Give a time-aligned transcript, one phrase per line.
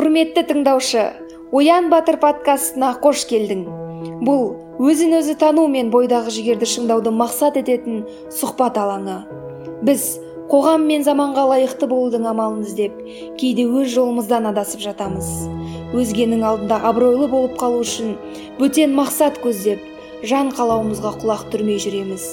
[0.00, 1.02] құрметті тыңдаушы
[1.52, 3.66] оян батыр подкастына қош келдің.
[4.24, 4.46] Бұл
[4.80, 9.18] өзін өзі тану мен бойдағы жігерді шыңдауды мақсат ететін сұхбат алаңы.
[9.84, 10.06] Біз
[10.48, 12.96] қоғам мен заманға лайықты болудың амалын іздеп
[13.42, 15.28] кейде өз жолымыздан адасып жатамыз.
[15.92, 18.16] Өзгенің алдында абыройлы болып қалу үшін
[18.56, 19.84] бөтен мақсат көздеп
[20.24, 22.24] жан қалауымызға құлақ түрмей жүреміз.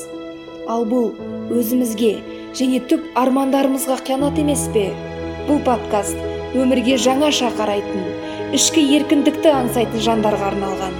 [0.71, 1.11] Ал бұл
[1.51, 2.15] өзімізге
[2.55, 4.93] және түп армандарымызға қиянат емес пе?
[5.51, 10.93] Бұл подкаст өмірге жаңаша қарайтын ішкі еркіндікті аңсайтын жандарға арналған.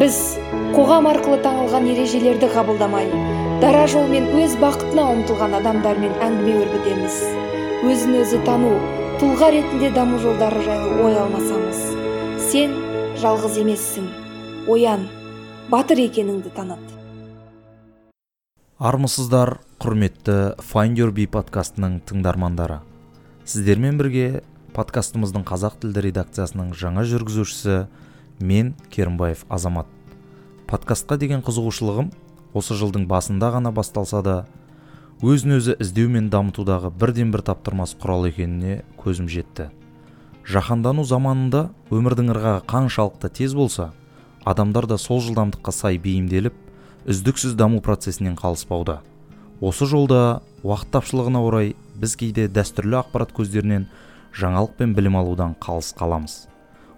[0.00, 0.16] Біз
[0.76, 3.08] қоғам арқылы таңылған ережелерді қабылдамай
[3.62, 7.20] дара жолмен өз бақытына ұмтылған адамдармен әңгіме өрбітеміз.
[7.86, 8.74] Өзін өзі тану
[9.20, 11.80] тұлға ретінде даму жолдары жайлы ой алмасамыз.
[12.50, 12.74] Сен
[13.22, 14.10] жалғыз емессің.
[14.68, 15.06] Оян
[15.72, 16.82] батыр екеніңді таныт.
[18.76, 22.82] Армысыздар құрметті find your подкастының тыңдармандары.
[23.46, 24.42] Сіздермен бірге
[24.76, 27.86] подкастымыздың қазақ тілді редакциясының жаңа жүргізушісі
[28.44, 29.88] мен керімбаев азамат.
[30.68, 32.10] Подкастқа деген қызығушылығым
[32.52, 34.34] осы жылдың басында ғана басталса да
[35.24, 39.70] өзін өзі іздеу мен дамытудағы бірден бір таптырмас құрал екеніне көзім жетті.
[40.44, 43.94] Жаһандану заманында өмірдің ырғағы қаншалықты тез болса
[44.44, 46.52] адамдар да сол жылдамдыққа сай бейімделіп
[47.08, 49.00] үздіксіз даму процесінен қалыспауда.
[49.60, 53.88] Осы жолда уақыт тапшылығына орай біз кейде дәстүрлі ақпарат көздерінен
[54.36, 56.46] жаңалық пен білім алудан қалыс қаламыз.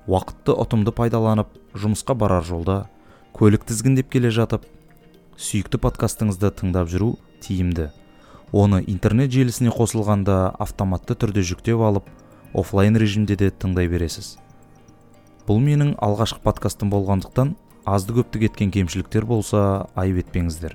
[0.09, 2.89] Уақытты ұтымды пайдаланып жұмысқа барар жолда
[3.37, 4.65] көлік тізгіндеп келе жатып
[5.39, 7.13] сүйікті подкастыңызды тыңдап жүру
[7.45, 7.93] тиімді.
[8.51, 12.09] Оны интернет желісіне қосылғанда автоматты түрде жүктеп алып
[12.57, 14.39] офлайн режимде де тыңдай бересіз.
[15.47, 17.55] Бұл менің алғашқы подкастым болғандықтан
[17.87, 20.75] азды көпті кеткен кемшіліктер болса айып етпеңіздер.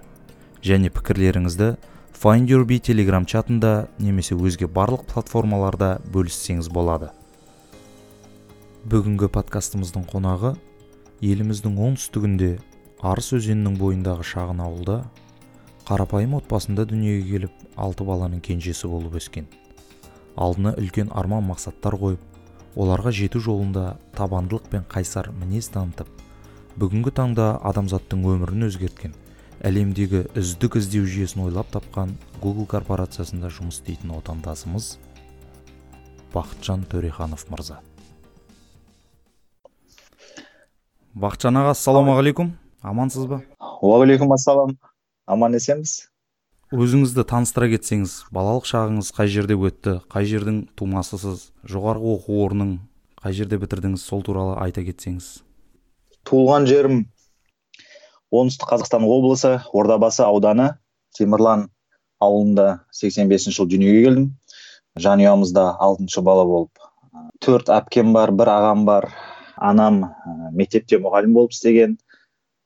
[0.63, 1.73] Және пікірлеріңізді
[2.13, 2.65] find your
[3.25, 7.09] чатында немесе өзге барлық платформаларда бөліссеңіз болады.
[8.87, 10.55] Бүгінгі подкастымыздың қонағы
[11.21, 12.59] еліміздің оңтүстігінде
[13.01, 14.97] арыс өзенінің бойындағы шағын ауылда
[15.87, 19.47] қарапайым отбасында дүниеге келіп алты баланың кенжесі болып өскен.
[20.35, 26.07] Алдына үлкен арман мақсаттар қойып оларға жету жолында табандылық пен қайсар мінез танытып
[26.79, 29.13] бүгінгі таңда адамзаттың өмірін өзгерткен.
[29.63, 34.97] Әлемдегі үздік іздеу жүйесін ойлап тапқан google корпорациясында жұмыс істейтін отандасымыз
[36.33, 37.77] бақытжан төреханов мырза.
[41.15, 42.51] Бақытжан аға ассалаумағалейкум.
[42.83, 43.39] Амансыз ба?
[43.79, 44.75] Уағалейкум ассалам
[45.29, 46.09] аман есенбіз.
[46.73, 52.79] Өзіңізді таныстыра кетсеңіз балалық шағыңыз қай жерде өтті қай жердің тумасысыз жоғарғы оқу орнын
[53.21, 55.37] қай жерде бітірдіңіз сол туралы айта кетсеңіз.
[56.27, 57.03] Туылған жерім
[58.33, 60.71] оңтүстік қазақстан облысы ордабасы ауданы
[61.17, 61.67] темірлан
[62.23, 64.31] ауылында 85 жыл дүниеге келдім.
[65.03, 66.81] Жанұямызда алтыншы бала болып
[67.45, 69.09] төрт әпкем бар бір ағам бар
[69.57, 70.01] анам
[70.53, 71.97] мектепте мұғалім болып істеген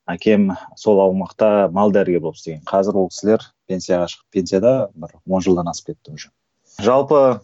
[0.07, 2.63] әкем сол аумақта мал дәрігер болып істеген.
[2.67, 6.31] Қазір ол кісілер пенсияға шығып пенсияда бір он жылдан асып кетті уже.
[6.83, 7.41] Жалпы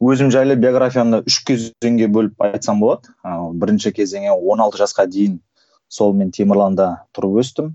[0.00, 3.12] өзім жайлы биографиямды үш кезеңге бөліп айтсам болады.
[3.24, 5.40] Бірінші кезеңе 16 жасқа дейін
[5.90, 7.74] сол мен темірланда тұрып өстім.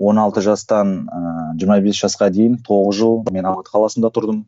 [0.00, 0.94] 16 жастан
[1.60, 4.44] жиырма бес жасқа дейін тоғыз жыл мен алматы қаласында тұрдым.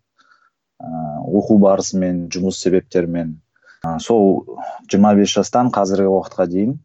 [0.83, 3.37] Оқу барысымен жұмыс себептерімен.
[4.01, 4.43] Сол
[4.91, 6.81] 25 жастан қазіргі уақытқа дейін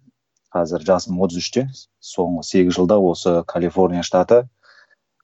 [0.53, 1.65] қазір жасым 33-те
[2.03, 4.43] соңғы сегіз жылда осы калифорния штаты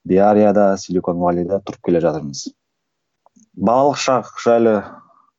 [0.07, 2.47] биарияда силикон валлида тұрып келе жатырмыз.
[3.53, 4.75] Балалық шақ жайлы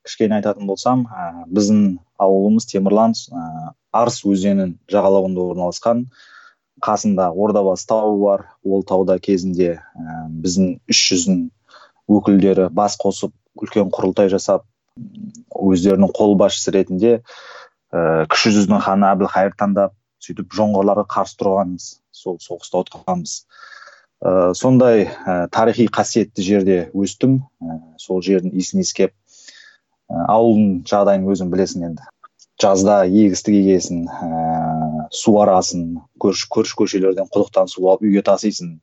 [0.05, 1.07] кішкене айтатын болсам
[1.49, 3.15] біздің ауылымыз темірлан
[3.95, 6.07] арыс өзенінің жағалауында орналасқан.
[6.85, 8.47] Қасында ордабасы тауы бар.
[8.67, 11.45] Ол тауда кезінде ә, біздің үш жүздің
[12.11, 13.33] өкілдері бас қосып
[13.63, 14.67] үлкен құрылтай жасап
[15.55, 17.13] өздерінің қолбасшысы ретінде
[17.95, 19.95] ә, кіші жүздің ханы әбілхайыр таңдап
[20.25, 23.39] сөйтіп жоңғарларға қарсы тұрғанбыз сол соғыста ұтқанбыз
[24.21, 27.41] ә, сондай ә, тарихи қасиетті жерде өстім.
[27.63, 29.15] Ә, сол жердің иісін иіскеп
[30.11, 32.09] ә, ауылдың жағдайын өзің білесің енді.
[32.62, 35.87] Жазда егістік егесің ә, суарасың
[36.23, 38.77] көрші көрші көшелерден құдықтан су алып үйге тасисың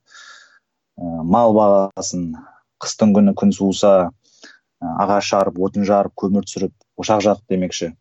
[1.00, 2.34] ә, мал бағасың
[2.82, 4.12] қыстың күні күн суыса
[4.82, 7.94] ағаш жарып отын жарып көмір түсіріп ошақ жағып демекші.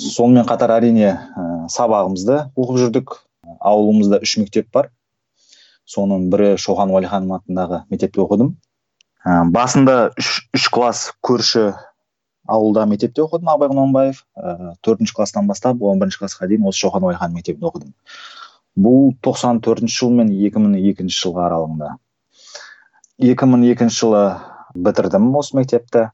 [0.00, 3.14] Сонымен қатар әрине ә, сабағымызды оқып жүрдік.
[3.60, 4.90] Ауылымызда үш мектеп бар.
[5.84, 8.54] Соның бірі шоқан уәлиханов атындағы мектепте оқыдым.
[9.26, 11.72] Ә, басында үш, үш класс көрші
[12.52, 14.22] ауылда мектепте оқыдым абай құнанбаев.
[14.36, 17.92] Ыыы төртінші класстан бастап он бірінші классқа дейін осы шоқан уәлихан мектебінде оқыдым.
[18.76, 21.94] Бұл тоқсан төртінші жыл мен екі мың екінші жылғы аралығында.
[23.22, 24.22] екі мың екінші жылы
[24.74, 26.10] бітірдім осы мектепті.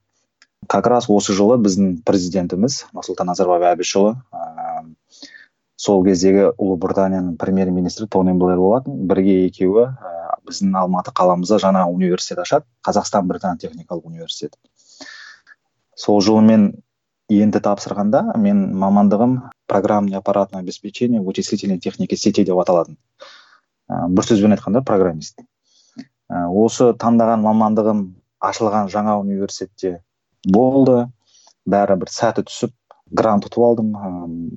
[0.67, 4.59] Как раз осы жылы біздің президентіміз нұрсұлтан назарбаев әбішұлы ыыы
[5.79, 8.97] сол кездегі ұлыбританияның премьер министрі тони блэр болатын.
[9.07, 12.67] Бірге екеуі ә, біздің алматы қаламызда жаңа университет ашады.
[12.85, 14.59] Қазақстан британ техникалық университеті.
[15.99, 16.69] Сол жылы мен
[17.29, 19.35] енді тапсырғанда мен мамандығым
[19.69, 22.97] программное аппаратное обеспечение вычислительной техники сетей деп аталатын.
[23.89, 25.43] Ә, бір сөзбен айтқанда программист.
[26.31, 28.03] Ә, осы таңдаған мамандығым
[28.39, 29.99] ашылған жаңа университетте
[30.47, 31.07] болды.
[31.69, 32.73] Бәрі бір сәті түсіп
[33.11, 33.93] грант ұтып алдым.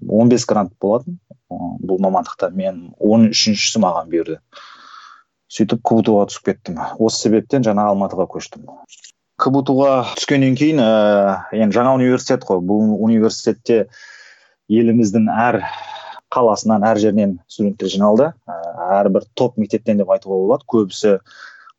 [0.08, 1.18] Он бес грант болатын.
[1.50, 4.38] Бұл мамандықта мен он үшіншісі маған бұйырды.
[5.52, 6.78] Сөйтіп кбту ға түсіп кеттім.
[6.96, 8.70] Осы себептен жаңа алматыға көштім.
[9.40, 12.60] Кбту ға түскеннен кейін ііі енді жаңа университет қой.
[12.64, 13.86] Бұл университетте
[14.72, 15.62] еліміздің әр
[16.32, 18.30] қаласынан әр жерінен студенттер жиналды.
[18.48, 20.68] Әрбір топ мектептен деп айтуға болады.
[20.68, 21.16] Көбісі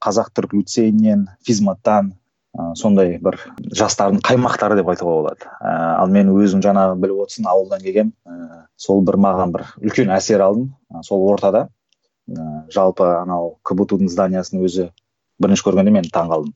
[0.04, 2.14] қазақ түрік лицейінен физматтан
[2.58, 3.40] ә, сондай бір
[3.72, 5.48] жастардың қаймақтары деп айтуға болады.
[5.62, 5.72] Ә,
[6.02, 10.44] ал мен өзім жаңа біліп отырсың ауылдан келгем ә, сол бір маған бір үлкен әсер
[10.44, 11.68] алдым ә, сол ортада.
[12.30, 14.92] Ә, жалпы анау кбту дың зданиясын өзі
[15.42, 16.54] бірінші көргенде мен таң қалдым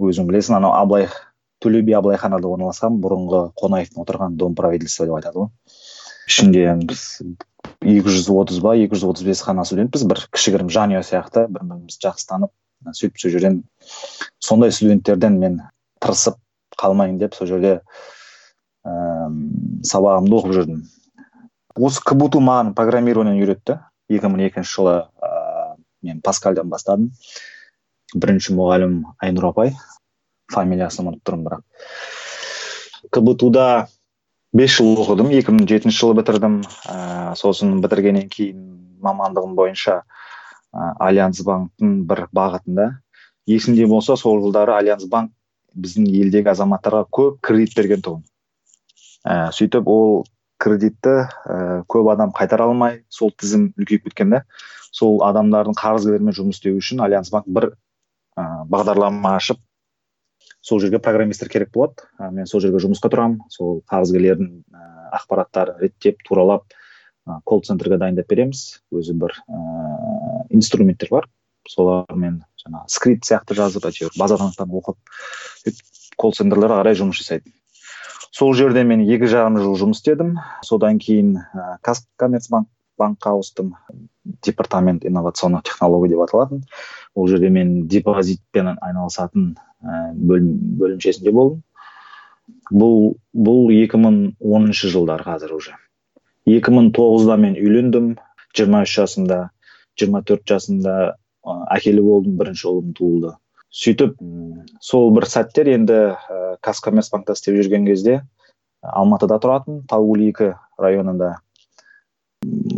[0.00, 1.08] өзің білесің анау абылай
[1.62, 5.50] төле би абылайханада орналасқан бұрынғы қонаевтың отырған дом правительства деп айтады ғой.
[6.26, 7.04] Ішінде біз
[7.80, 11.64] екі жүз отыз ба екі жүз отыз бес қана студентпіз бір кішігірім жанұя сияқты бір
[11.64, 12.52] бірімізді жақсы танып
[12.92, 13.62] сөйтіп сол жерден
[14.42, 15.60] сондай студенттерден мен
[16.02, 16.36] тырысып
[16.80, 17.80] қалмайын деп сол жерде
[18.84, 20.82] ііі сабағымды оқып жүрдім.
[21.76, 23.80] Осы кбту маған программированиені үйретті.
[24.08, 27.10] екі мың екінші жылы ыыы мен паскальдан бастадым.
[28.14, 29.74] Бірінші мұғалім айнұр апай.
[30.52, 31.62] Фамилиясын ұмытып тұрмын бірақ.
[33.10, 33.66] Кбту да
[34.54, 35.32] бес жыл оқыдым.
[35.34, 36.60] екі мың жетінші жылы бітірдім.
[36.62, 38.62] Ыыы сосын бітіргеннен кейін
[39.02, 40.02] мамандығым бойынша
[40.72, 42.86] альянс банктың бір бағытында.
[43.46, 45.32] Есімде болса сол жылдары альянс банк
[45.74, 48.24] біздің елдегі азаматтарға көп кредит берген тұғын.
[49.26, 50.24] Ә, сөйтіп ол
[50.62, 51.14] кредитті
[51.46, 54.40] ә, көп адам қайтара алмай сол тізім үлкейіп кеткен
[54.96, 57.72] сол адамдардың қарызгерлермен жұмыс істеу үшін альянс банк бір
[58.36, 59.60] ә, бағдарлама ашып
[60.60, 62.06] сол жерге программистер керек болады.
[62.18, 63.40] Мен сол жерге жұмысқа тұрамын.
[63.52, 64.86] Сол қарызгерлердің ә,
[65.20, 66.66] ақпараттарын реттеп туралап
[67.44, 68.82] колл центрге дайындап береміз.
[68.94, 71.30] Өзі бір ыыы инструменттер бар.
[71.66, 74.98] Солармен жаңағы скрипт сияқты жазып әйтеуір базадан оқып
[76.16, 77.50] колл центрлерге қарай жұмыс жасайды
[78.36, 80.36] сол жерде мен екі жарым жыл жұмыс істедім.
[80.66, 81.38] Содан кейін
[81.86, 82.68] казкоммерцбанк
[82.98, 83.74] банкқа ауыстым
[84.44, 86.62] департамент инновационных технологий деп аталатын.
[87.14, 91.62] Ол жерде мен депозитпен айналысатын бөлім, бөлімшесінде болдым.
[92.70, 95.76] Бұл бұл 2010 жылдар қазір уже.
[96.46, 98.16] екі мың тоғызда мен үйлендім.
[98.56, 99.50] жиырма үш жасымда
[100.00, 103.34] жиырма төрт жасымда әкелі болдым бірінші ұлым туылды.
[103.70, 104.14] Сөйтіп
[104.80, 108.22] сол бір сәттер енді ә, казкоммерцбанкта істеп жүрген кезде
[108.80, 111.34] алматыда тұратын таугүл екі районында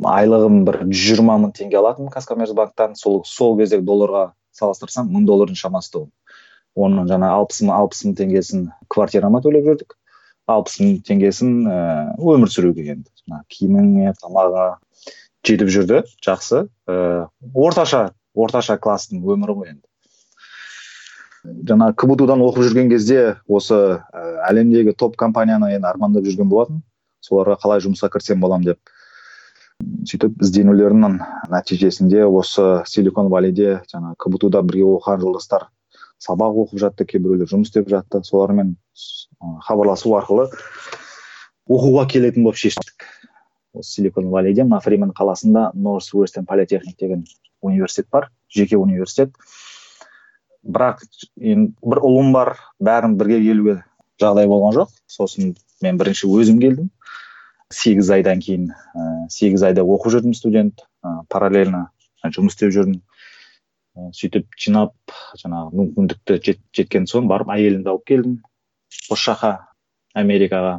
[0.06, 4.28] айлығым бір жүз жиырма мың теңге алатынмын казкоммерцбанктан сол сол кездегі долларға
[4.58, 6.10] салыстырсам мың доллардың шамасы тұғын.
[6.78, 9.96] Оның жаңа алпыс мың алпыс мың теңгесін квартирама төлеп жүрдік.
[10.48, 14.66] Алпыс мың теңгесін ііі ә, өмір сүруге енді мына киіміңе тамағыңа
[15.48, 16.02] жетіп жүрді.
[16.24, 16.64] Жақсы.
[16.88, 18.02] Ііі орташа
[18.38, 19.84] орташа класстың өмірі ғой енді.
[21.68, 26.82] Жаңа кбтудан оқып жүрген кезде осы ә, әлемдегі топ компанияны енді армандап жүрген болатын
[27.24, 28.80] соларға қалай жұмысқа кірсем боламын деп.
[30.08, 31.18] Сөйтіп ізденулердің
[31.52, 35.68] нәтижесінде осы силикон валиде жаңа кбтуда бірге оқыған жолдастар
[36.22, 38.22] сабақ оқып жатты кейбіреулер жұмыс істеп жатты.
[38.26, 38.76] Солармен
[39.66, 40.48] хабарласу арқылы
[41.70, 43.06] оқуға келетін болып шештік.
[43.74, 47.24] Осы силикон валлиде мына фриман қаласында норс уэстern политехник деген
[47.62, 49.34] университет бар жеке университет.
[50.66, 51.04] Бірақ
[51.38, 53.76] енді бір ұлым бар бәрін бірге келуге
[54.20, 54.94] жағдай болған жоқ.
[55.06, 56.90] Сосын мен бірінші өзім келдім.
[57.74, 61.88] Сегіз айдан кейін ә, сегіз айда оқып жүрдім студент ә, параллельно
[62.24, 63.00] жұмыс істеп жүрдім.
[63.96, 64.94] Ә, сөйтіп жинап
[65.40, 68.38] жаңағы мүмкіндікті жет, жеткен соң барып әйелімді алып келдім
[69.12, 69.54] осы жаққа
[70.18, 70.78] америкаға.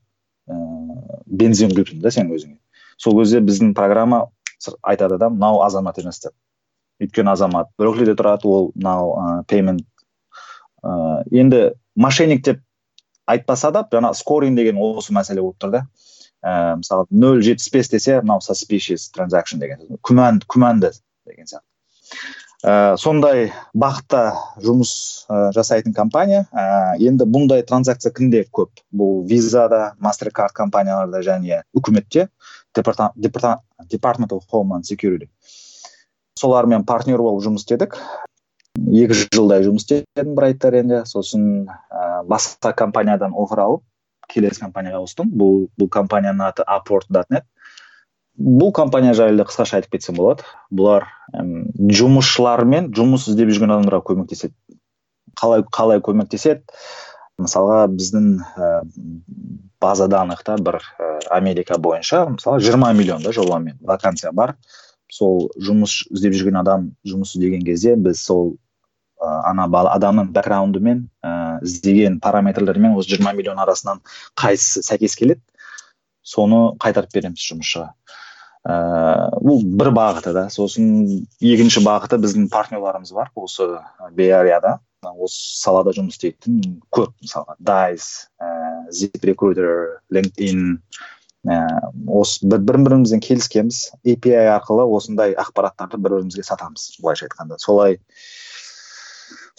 [0.47, 2.59] ыыы бензин құйыпсың да сен өзіңе.
[2.97, 4.27] Сол кезде біздің программа
[4.81, 6.33] айтады да мынау азамат емес деп
[7.03, 9.83] өйткені азамат берклиде тұрады ол мынау ыыы пеймент
[10.83, 11.63] ыыы енді
[11.99, 12.61] мошенник деп
[13.29, 15.85] айтпаса да жаңа скоринг деген осы мәселе болып тұр да.
[16.39, 20.93] Ыыы мысалы нөл жетпіс бес десе мынау suspicious transaction деген күмән күмәнді
[21.27, 21.65] деген сияқты.
[22.59, 24.91] Ә, сондай бағытта жұмыс
[25.31, 26.43] ә, жасайтын компания.
[26.51, 28.81] Ә, енді бұндай транзакция кімде көп.
[28.91, 32.27] Бұл визада мастеркард компанияларда және үкіметте
[32.75, 35.29] департамент of homeland security.
[36.35, 37.95] Солармен партнер болып жұмыс істедік.
[38.87, 41.03] Екі жылдай жұмыс істедім брайттар енді.
[41.09, 43.85] Сосын ә, басқа компаниядан офер алып
[44.29, 45.31] келесі компанияға ауыстым.
[45.33, 47.47] Бұл бұл компанияның аты upwork.net
[48.39, 50.45] бұл компания жайлы қысқаша айтып кетсем болады.
[50.71, 54.55] Бұлар әм, жұмысшылармен жұмыс іздеп жүрген адамдарға көмектеседі.
[55.39, 56.63] Қалай қалай көмектеседі?
[57.39, 58.69] Мысалға біздің ә,
[59.83, 64.55] база данныхта бір ә, америка бойынша мысалы 20 миллион да жобамен вакансия бар.
[65.11, 68.55] Сол жұмыс іздеп жүрген адам жұмыс іздеген кезде біз сол
[69.19, 71.31] ә, ана бала адамның бэкграундымен ә,
[71.65, 74.01] іздеген параметрлермен осы 20 миллион арасынан
[74.39, 75.41] қайсысы сәйкес келеді
[76.23, 77.93] соны қайтарып береміз жұмысшыға.
[78.69, 80.49] Ыыы бұл бір бағыты да.
[80.51, 80.89] Сосын
[81.39, 83.69] екінші бағыты біздің партнерларымыз бар осы
[84.17, 84.79] беарияда
[85.15, 90.65] осы салада жұмыс істейтін көп мысалға дайс ііі зипрекрутер линкдин
[91.47, 91.59] ііі
[92.19, 93.93] осы бір бірімізбен келіскенбіз.
[94.03, 97.57] API арқылы осындай ақпараттарды бір бірімізге сатамыз былайша айтқанда.
[97.63, 98.01] Солай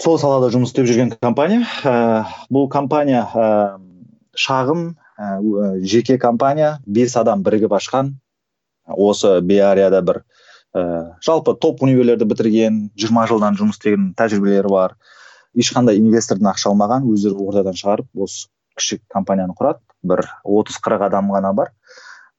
[0.00, 1.60] сол салада жұмыс істеп жүрген компания.
[1.84, 4.84] Ііі бұл компания ііі шағын
[5.20, 6.78] ііі жеке компания.
[6.86, 8.14] Бес адам бірігіп ашқан.
[8.88, 10.22] Осы беарияда бір
[10.74, 14.96] ә, жалпы топ универлерді бітірген жиырма жылдан жұмыс істеген тәжірибелері бар.
[15.54, 18.48] Ешқандай инвестордан ақша алмаған өздері ортадан шығарып осы
[18.80, 19.84] кіші компанияны құрады.
[20.02, 21.74] Бір отыз қырық адам ғана бар.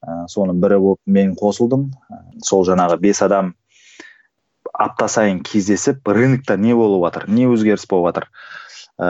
[0.01, 1.91] Ә, соның бірі болып мен қосылдым.
[2.09, 3.53] Ә, сол жаңағы бес адам
[4.85, 8.27] апта сайын кездесіп рынокта не болып жатыр не өзгеріс болып жатыр
[8.97, 9.09] ә,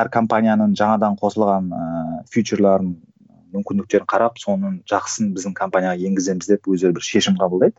[0.00, 2.94] әр компанияның жаңадан қосылған ыыы фьючерларын
[3.52, 7.76] мүмкіндіктерін қарап соның жақсысын біздің компанияға енгіземіз деп өздері бір шешім қабылдайды.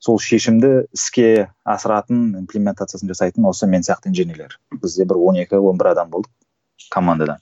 [0.00, 4.56] Сол шешімді іске асыратын имплементациясын жасайтын осы мен сияқты инженерлер.
[4.80, 7.36] Бізде бір 12 11 адам болдық командада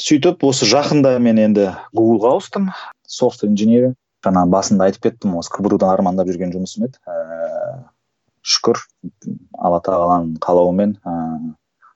[0.00, 2.70] сөйтіп осы жақында мен енді гуглға ауыстым.
[3.06, 3.92] Софт инженер
[4.24, 7.00] жаңа басында айтып кеттім осы кбту дан армандап жүрген жұмысым еді.
[7.06, 8.80] Ііі шүкір
[9.58, 11.52] алла тағаланың қалауымен ыыы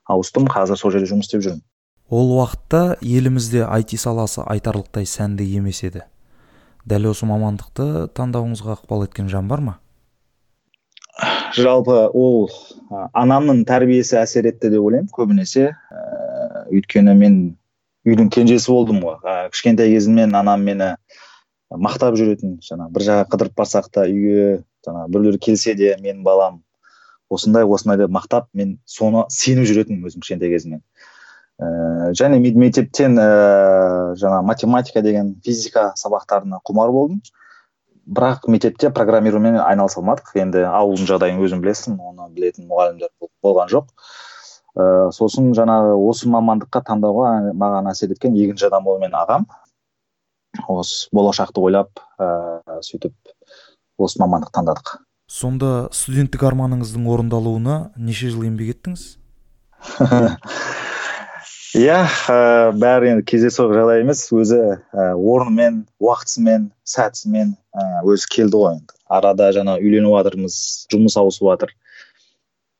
[0.07, 0.47] ауыстым.
[0.51, 1.63] Қазір сол жерде жұмыс істеп жүрмін.
[2.09, 6.05] Ол уақытта елімізде IT саласы айтарлықтай сәнді емес еді.
[6.87, 9.75] Дәл осы мамандықты таңдауыңызға ықпал еткен жан бар ма?
[11.57, 12.47] Жалпы ол
[13.11, 15.73] анамның тәрбиесі әсер етті деп ойлаймын көбінесе.
[15.73, 17.37] Ііі өйткені мен
[18.07, 19.17] үйдің кенжесі болдым ғой.
[19.23, 20.93] Ә, кішкентай кезімнен анам мені
[21.71, 26.61] мақтап жүретін жаңа бір жаққа қыдырып барсақ та үйге жаңа біреулер келсе де менің балам
[27.29, 30.83] осындай осындай деп мақтап мен соны сеніп жүретінмін өзім кішкентай кезімнен.
[31.57, 37.21] Ііі және мектептен ііі жаңа математика деген физика сабақтарына құмар болдым.
[38.07, 40.31] Бірақ мектепте программированиемен айналыса алмадық.
[40.39, 43.11] Енді ауылдың жағдайын өзің білесің оны білетін мұғалімдер
[43.43, 43.89] болған жоқ.
[44.77, 49.47] Ыыы сосын жаңағы осы мамандыққа таңдауға маған әсер еткен екінші адам ол менің ағам.
[50.67, 53.13] Осы болашақты ойлап ыыы сөйтіп
[53.97, 54.97] осы мамандықты таңдадық.
[55.27, 59.07] Сонда студенттік арманыңыздың орындалуына неше жыл еңбек еттіңіз?
[61.77, 61.97] Иә
[62.31, 62.37] ә,
[62.79, 64.23] бәрі енді кездейсоқ жағдай емес.
[64.33, 68.95] Өзі ә, орнымен уақытысымен сәтісімен ә, өзі келді ғой енді.
[69.11, 70.55] Арада жаңа үйленіп жатырмыз
[70.93, 71.73] жұмыс ауысып жатыр.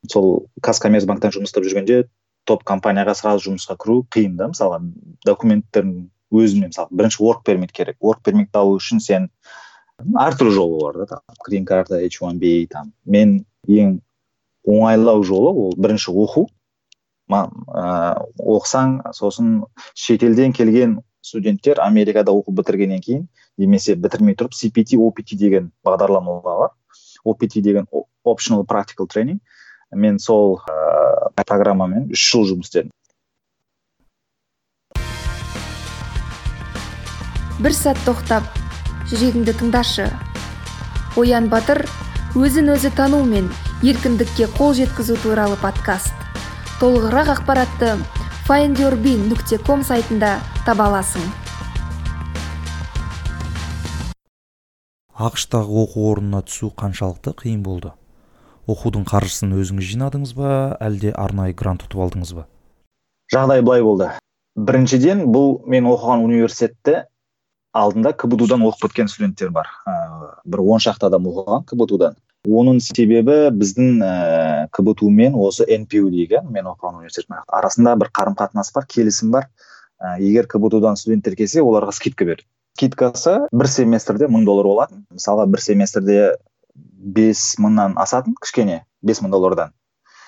[0.10, 2.06] Сол казкоммерцбанктен жұмыс істеп жүргенде
[2.48, 4.80] топ компанияға сразу жұмысқа кіру қиын да мысалға
[5.28, 7.98] документтердің өзіне мысалы бірінші work permit керек.
[8.04, 9.30] Work permit алу үшін сен
[10.02, 12.94] әртүрлі жолы бар да там грин карта h1b там.
[13.06, 14.00] Мен ең
[14.68, 16.48] оңайлау жолы ол бірінші оқу.
[17.28, 17.44] Ыыы
[18.56, 19.64] оқысаң сосын
[19.96, 26.76] шетелден келген студенттер америкада оқу бітіргеннен кейін немесе бітірмей тұрып cpt opt деген бағдарламалар бар.
[27.26, 27.88] Opt деген
[28.24, 29.40] optional practical training.
[29.92, 32.92] Мен сол ә, программамен үш жыл жұмыс істедім.
[37.58, 38.46] Бір сәт тоқтап
[39.10, 40.06] жүрегіңді тыңдашы.
[41.18, 41.82] Оян батыр
[42.38, 43.48] өзін өзі тану мен
[43.82, 46.14] еркіндікке қол жеткізу туралы подкаст.
[46.78, 47.96] Толығырақ ақпаратты
[48.46, 50.36] findyourbin нүкте ком сайтында
[50.68, 51.26] таба аласың.
[55.18, 57.96] Ақш оқу орнына түсу қаншалықты қиын болды.
[58.70, 62.46] Оқудың қаржысын өзіңіз жинадыңыз ба әлде арнайы грант ұтып алдыңыз ба?
[63.34, 64.14] Жағдай былай болды.
[64.54, 67.08] Біріншіден бұл мен оқыған университетте
[67.78, 69.70] алдында кбту дан оқып кеткен студенттер бар.
[69.88, 69.94] Ә,
[70.46, 72.18] бір он шақты адам оқыған кбту дан
[72.48, 78.38] оның себебі біздің ә, кбту мен осы нпу деген мен оқыған университеттің арасында бір қарым
[78.40, 79.50] қатынас бар келісім бар.
[80.00, 82.48] Ә, егер кбту дан студенттер келсе оларға скидка береді.
[82.78, 85.06] Скидкасы бір семестрде мың доллар болатын.
[85.12, 86.36] Мысалға бір семестрде
[86.74, 89.74] бес мыңнан асатын кішкене бес мың доллардан.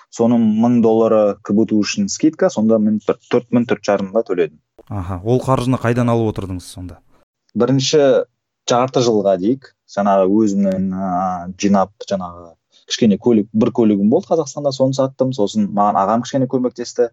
[0.10, 4.58] Соның мың доллары кбту үшін скидка сонда мен төрт мың төрт жарымға төледім.
[4.90, 6.98] Аха ол қаржыны қайдан алып отырдыңыз сонда?
[7.56, 8.02] Бірінші
[8.70, 11.12] жарты жылға дейік жаңағы өзімнің ә,
[11.62, 12.52] жинап жаңағы
[12.90, 15.34] кішкене көлік бір көлігім болды қазақстанда соны саттым.
[15.34, 17.10] Сосын маған ағам кішкене көмектесті.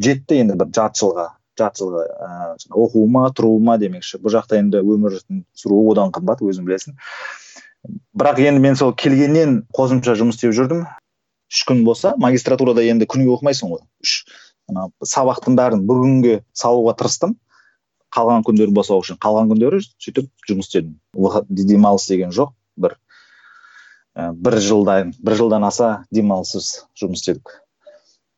[0.00, 1.26] Жетті енді бір жарты жылға
[1.58, 4.20] жарты жылға ыыы оқуыма тұруыма демекші.
[4.22, 5.18] Бұл жақта енді өмір
[5.58, 6.96] сүру одан қымбат өзің білесің.
[8.18, 10.84] Бірақ енді мен сол келгеннен қосымша жұмыс істеп жүрдім.
[11.48, 13.82] Үш күн болса магистратурада енді күніге оқымайсың ғой.
[14.04, 14.24] Үш
[15.08, 17.38] сабақтың бәрін бір күнге салуға тырыстым.
[18.14, 20.96] Қалған күндері босау үшін қалған күндері сөйтіп жұмыс істедім.
[21.48, 22.96] Демалыс деген жоқ бір
[24.18, 27.52] бір жылдан бір жылдан аса демалыссыз жұмыс істедік.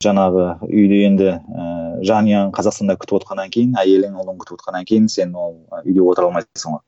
[0.05, 5.35] Жаңағы үйде енді ііі жанұяң қазақстанда күтіп отқаннан кейін әйелің ұлың күтіп отқаннан кейін сен
[5.37, 6.83] ол үйде отыра алмайсың ғой.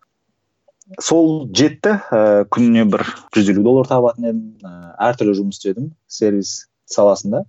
[1.01, 3.05] Сол жетті ііі күніне бір
[3.37, 4.43] жүз елу доллар табатын едім.
[4.65, 6.55] Ііі әртүрлі жұмыс істедім сервис
[6.89, 7.45] саласында.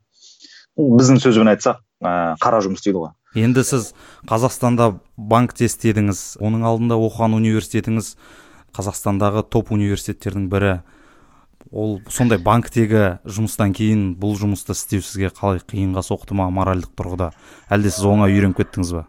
[0.76, 3.16] Біздің сөзбен айтсақ ііі қара жұмыс дейді ғой.
[3.36, 3.92] Енді сіз
[4.30, 8.16] қазақстанда банкте істедіңіз оның алдында оқыған университетіңіз
[8.74, 10.74] қазақстандағы топ университеттердің бірі.
[11.74, 17.32] Ол сондай банктегі жұмыстан кейін бұл жұмысты істеу сізге қалай қиынға соқты ма моральдық тұрғыда?
[17.74, 19.08] Әлде сіз оңай үйреніп кеттіңіз ба?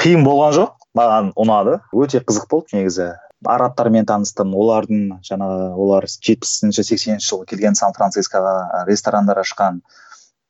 [0.00, 1.80] Қиын болған жоқ маған ұнады.
[1.92, 3.10] Өте қызық болды негізі.
[3.44, 9.82] Арабтармен таныстым олардың жаңағы олар жетпісінші сексенінші жылы келген сан францискоға ресторандар ашқан.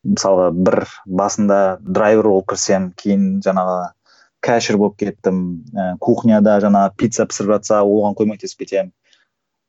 [0.05, 3.93] Мысалға бір басында драйвер болып кірсем кейін жаңағы
[4.43, 5.39] кәшір болып кеттім
[5.75, 8.93] ә, кухняда жаңағы пицца пісіріп жатса оған көмектесіп кетемін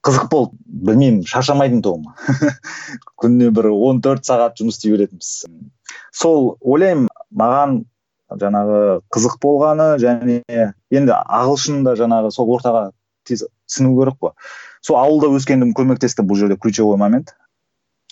[0.04, 0.58] қызық болды.
[0.84, 2.10] Білмеймін шаршамайтын тұғым
[3.22, 5.30] күніне бір 14 сағат жұмыс істей беретінбіз.
[6.12, 7.08] Сол ойлаймын
[7.40, 7.78] маған
[8.42, 8.82] жаңағы
[9.14, 10.42] қызық болғаны және
[10.92, 12.90] енді ағылшын да жаңағы сол ортаға
[13.28, 14.34] тез сіңу керек қой.
[14.84, 17.36] Сол ауылда өскенім көмектесті бұл жерде ключевой момент.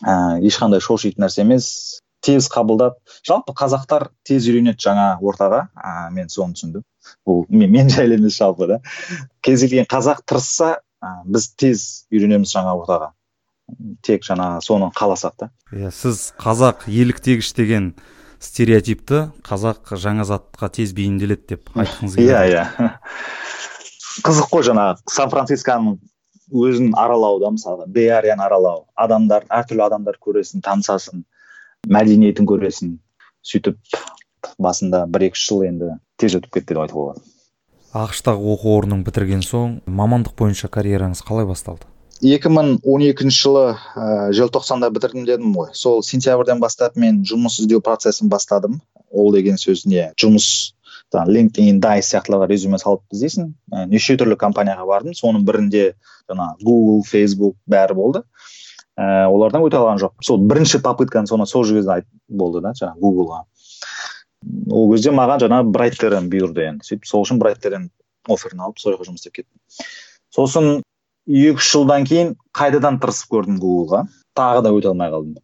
[0.05, 1.99] Ә, ешқандай шошитын нәрсе емес.
[2.21, 5.65] Тез қабылдап жалпы қазақтар тез үйренеді жаңа ортаға.
[5.75, 6.85] Ә, мен соны түсіндім.
[7.27, 8.79] Бұл мен, мен жайлы емес жалпы да.
[9.41, 10.77] Кез келген қазақ тырысса
[11.25, 13.11] біз тез үйренеміз жаңа ортаға.
[14.05, 15.49] Тек жаңа соны қаласақ та.
[15.73, 17.93] Иә сіз қазақ еліктегіш деген
[18.41, 22.29] стереотипті қазақ жаңа затқа тез бейімделеді деп айтқыңыз келеді.
[22.29, 22.93] Иә иә.
[24.27, 24.97] Қызық қой жаңағы.
[25.09, 25.99] Сан францисконың
[26.51, 28.85] өзін аралауда мысалға беарияны аралау.
[28.99, 31.23] Адамдар әртүрлі адамдар көресің танысасың.
[31.89, 32.97] Мәдениетін көресің.
[33.41, 33.77] Сөйтіп
[34.61, 37.23] басында бір екі жыл енді тез өтіп кетті деп айтуға болады.
[37.91, 41.89] Ақш тағы оқу орнын бітірген соң мамандық бойынша карьераңыз қалай басталды?
[42.21, 43.63] 2012 жылы
[43.97, 45.71] ә, желтоқсанда бітірдім дедім ғой.
[45.73, 48.77] Сол сентябрьден бастап мен жұмыс іздеу процесін бастадым.
[49.09, 50.75] Ол деген сөз не жұмыс
[51.11, 53.49] LinkedIn, дайс сияқтыларға резюме салып іздейсің.
[53.73, 55.17] Ә, неше түрлі компанияға бардым.
[55.17, 55.95] Соның бірінде
[56.29, 58.21] жаңа google facebook бәрі болды.
[58.97, 63.45] Ә, олардан өте алған жоқ сол бірінші попытканы соны сол кезде болды да жаңағы гуглға
[64.71, 66.85] ол кезде маған жаңағы брайттерден бұйырды енді.
[66.87, 67.89] Сөйтіп сол үшін брайттерден
[68.29, 69.85] офферін алып сол жаққа жұмыс істеп кеттім.
[70.33, 70.69] Сосын
[71.27, 74.05] екі үш жылдан кейін қайтадан тырысып көрдім гуглға
[74.37, 75.37] тағы да өте алмай қалдым.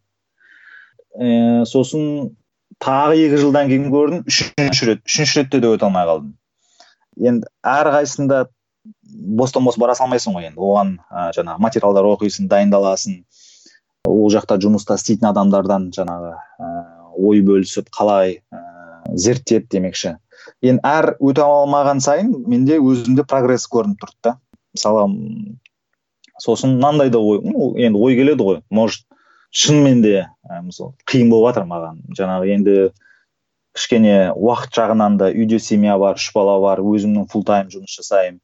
[1.14, 2.34] Ә, сосын
[2.82, 5.04] тағы екі жылдан кейін көрдім үшінші рет.
[5.06, 6.34] Үшінші ретте де өте алмай қалдым.
[7.18, 8.46] Енді әрқайсысында
[9.04, 10.60] бостан бос бара салмайсың ғой енді.
[10.60, 13.22] Оған ә, жаңағы материалдар оқисың дайындаласың.
[14.08, 16.70] Ол жақта жұмыста істейтін адамдардан жаңағы ә,
[17.18, 18.38] ой бөлісіп қалай
[19.14, 20.16] зерттеп демекші.
[20.62, 24.36] Енді әр өте алмаған сайын менде өзімде прогресс көрініп тұрды да.
[24.76, 25.08] Мысалы
[26.42, 27.42] сосын мынандай да ой
[27.84, 28.62] енді ой келеді ғой.
[28.70, 29.04] Может
[29.50, 32.02] шынымен де ә, мысалы қиын болып жатыр маған.
[32.16, 32.76] Жаңағы енді
[33.76, 38.40] кішкене уақыт жағынан да үйде семья бар үш бала бар өзімнің фул тайм жұмыс жасаймын.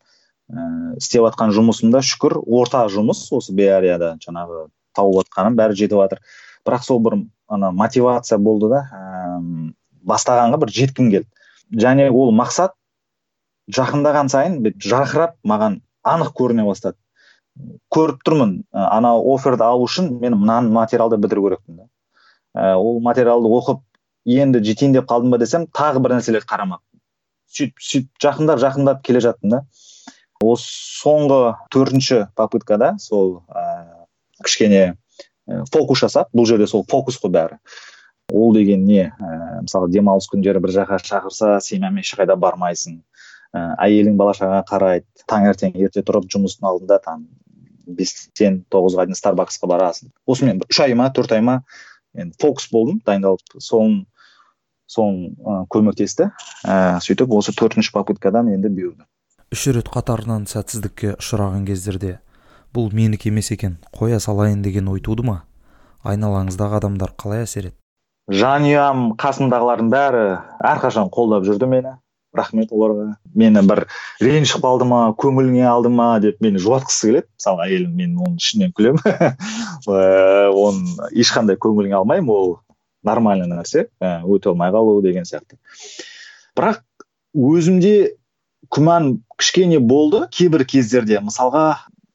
[0.53, 2.37] Ііі істеп жатқан жұмысым да шүкір.
[2.45, 6.21] Орта жұмыс осы беарияда жаңағы тауып жатқаным бәрі жетіп жатыр.
[6.67, 9.73] Бірақ сол бір ана мотивация болды да ііі
[10.05, 11.31] бастағанға бір жеткім келді.
[11.73, 12.77] Және ол мақсат
[13.73, 16.99] жақындаған сайын жарқырап маған анық көріне бастады.
[17.95, 21.89] Көріп тұрмын ана оферді алу үшін мен мынаны материалды бітіру керекпін да.
[22.55, 23.81] Ә, ол материалды оқып
[24.27, 26.83] енді жетейін деп қалдым ба десем тағы бір нәрселерді қарамақ
[27.55, 29.61] сөйтіп сөйтіп жақындап жақындап келе жаттым да.
[30.43, 30.67] Осы
[31.05, 31.41] соңғы
[31.73, 34.07] төртінші попыткада сол ә,
[34.45, 34.95] кішкене
[35.73, 37.59] фокус жасап бұл жерде сол фокус қой бәрі.
[38.33, 39.11] Ол деген не?
[39.13, 43.03] Ә, мысалы демалыс күндері бір жаққа шақырса семьямен ешқайда бармайсың.
[43.53, 47.27] Ә, әйелің бала шағаға қарайды таңертең ерте тұрып жұмыстың алдында там
[47.85, 50.11] бестен тоғызға дейін старбаксқа барасың.
[50.27, 51.61] Осымен үш ай ма төрт ай ма
[52.17, 54.07] енді фокус болдым дайындалып соның
[54.97, 56.31] ә, көмектесті.
[56.65, 59.05] Ә, сөйтіп осы төртінші попыткадан енді бұйырды
[59.55, 62.19] үш рет қатарынан сәтсіздікке ұшыраған кездерде
[62.75, 65.45] бұл менікі емес екен қоя салайын деген ой туды ма?
[66.03, 67.79] Айналаңыздағы адамдар қалай әсер етті
[68.33, 70.25] жанұям қасымдағылардың бәрі
[70.65, 71.93] әрқашан қолдап жүрді мені.
[72.35, 73.13] Рахмет оларға.
[73.39, 73.85] Мені бір
[74.25, 77.29] ренжіп қалды ма көңіліңе алды ма деп мені жұбатқысы келеді.
[77.39, 79.05] Мысалы әйелім мен оның ішінен күлемін.
[80.65, 82.57] Оны ешқандай көңіліңе алмаймын ол
[83.07, 85.61] нормальный нәрсе өте алмай қалу деген сияқты.
[86.59, 86.83] Бірақ
[87.39, 88.17] өзімде
[88.75, 90.25] күмән кішкене болды.
[90.35, 91.65] Кейбір кездерде мысалға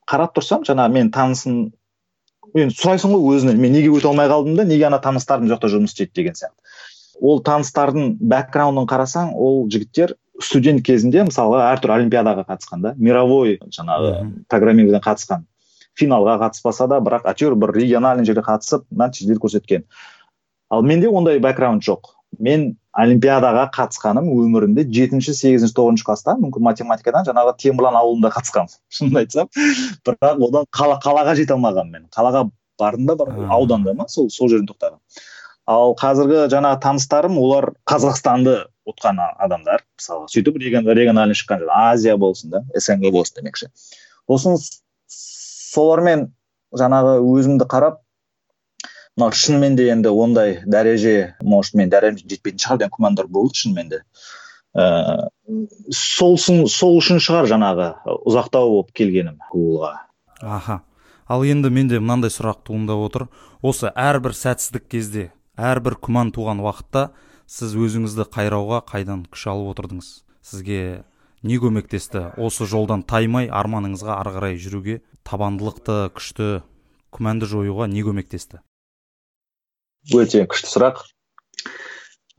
[0.09, 1.69] қарап тұрсам жаңа мен танысым
[2.57, 5.93] енді сұрайсың ғой өзінен мен неге өте алмай қалдым да неге ана таныстарым жақта жұмыс
[5.93, 6.57] істейді деген сияқты.
[7.21, 14.13] Ол таныстардың бэкграундын қарасаң ол жігіттер студент кезінде мысалға әртүрлі олимпиадаға қатысқан да мировой жаңағы
[14.49, 15.45] программированиеден қатысқан.
[15.99, 19.83] Финалға қатыспаса да бірақ әйтеуір бір региональный жерде қатысып нәтижелер көрсеткен.
[20.69, 22.13] Ал менде ондай бэкграунд жоқ.
[22.39, 29.21] Мен олимпиадаға қатысқаным өмірімде жетінші сегізінші тоғызыншы класста мүмкін математикадан жаңағы темірлан ауылында қатысқанмын шынын
[29.23, 29.51] айтсам.
[30.07, 32.07] Бірақ одан қала, қалаға жете алмағанмын мен.
[32.15, 32.47] Қалаға
[32.79, 34.09] бардым да бір ауданда ма?
[34.09, 35.27] Сол сол жерден тоқтағанмын
[35.69, 38.55] ал қазіргі жаңағы таныстарым олар қазақстанды
[38.89, 39.83] ұтқан адамдар.
[39.99, 43.69] Мысалы сөйтіп региональный шыққан азия болсын да снг болсын демекші.
[44.29, 44.57] Сосын
[45.09, 46.29] солармен
[46.73, 48.01] жаңағы өзімді қарап
[49.19, 53.89] мынау шынымен де енді ондай дәреже может мен дәрежем жетпейтін шығар деген күмәндар болды шынымен
[53.91, 54.03] де.
[54.79, 57.89] Ііі солсын сол үшін шығар жаңағы
[58.29, 59.95] ұзақтау болып келгенім гуглға.
[60.41, 60.81] Аха.
[61.27, 63.27] Ал енді менде мынандай сұрақ туындап отыр.
[63.61, 67.09] Осы әрбір сәтсіздік кезде әрбір күмән туған уақытта
[67.49, 70.09] сіз өзіңізді қайрауға қайдан күш алып отырдыңыз?
[70.45, 71.03] Сізге
[71.43, 72.31] не көмектесті?
[72.37, 76.49] Осы жолдан таймай арманыңызға ары қарай жүруге табандылықты күшті
[77.13, 78.61] күмәнді жоюға не көмектесті?
[80.13, 81.03] Өте күшті сұрақ.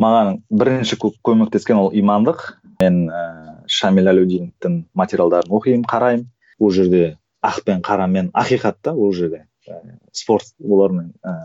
[0.01, 2.57] Маған бірінші көмектескен ол имандық.
[2.81, 3.23] Мен ә,
[3.69, 6.29] шамил әлеудиновтің материалдарын оқимын қараймын.
[6.61, 9.81] Ол жерде ақ пен қара мен ақиқат та ол жерде ә,
[10.13, 11.43] спорт олармен ә,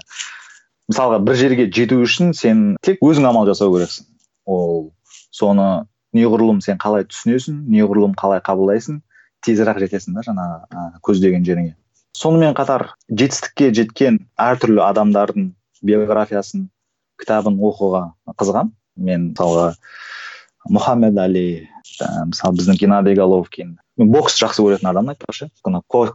[0.91, 4.07] мысалға бір жерге жету үшін сен тек өзің амал жасау керексің.
[4.45, 4.93] Ол
[5.35, 9.01] соны неғұрлым сен қалай түсінесің неғұрлым қалай қабылдайсың
[9.45, 11.75] тезірек жетесің да жаңағы көздеген жеріңе.
[12.15, 15.49] Сонымен қатар жетістікке жеткен әртүрлі адамдардың
[15.83, 16.69] биографиясын
[17.21, 18.03] кітабын оқуға
[18.35, 18.73] қызығамын
[19.05, 19.73] мен мысалға
[20.71, 21.45] мұхаммед али
[22.29, 23.75] мысалы біздің геннадий головкин.
[23.97, 25.49] Мен бокс жақсы көретін адаммын айтпақшы.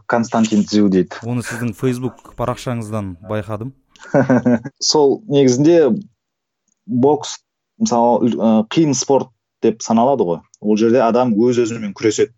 [0.09, 1.21] Константин дзю дейді.
[1.25, 3.73] Оны сіздің фейсбук парақшаңыздан байқадым.
[4.79, 5.93] Сол негізінде
[6.85, 7.39] бокс
[7.79, 9.31] мысалы қиын спорт
[9.63, 10.41] деп саналады ғой.
[10.61, 12.33] Ол жерде адам өз өзімен күреседі.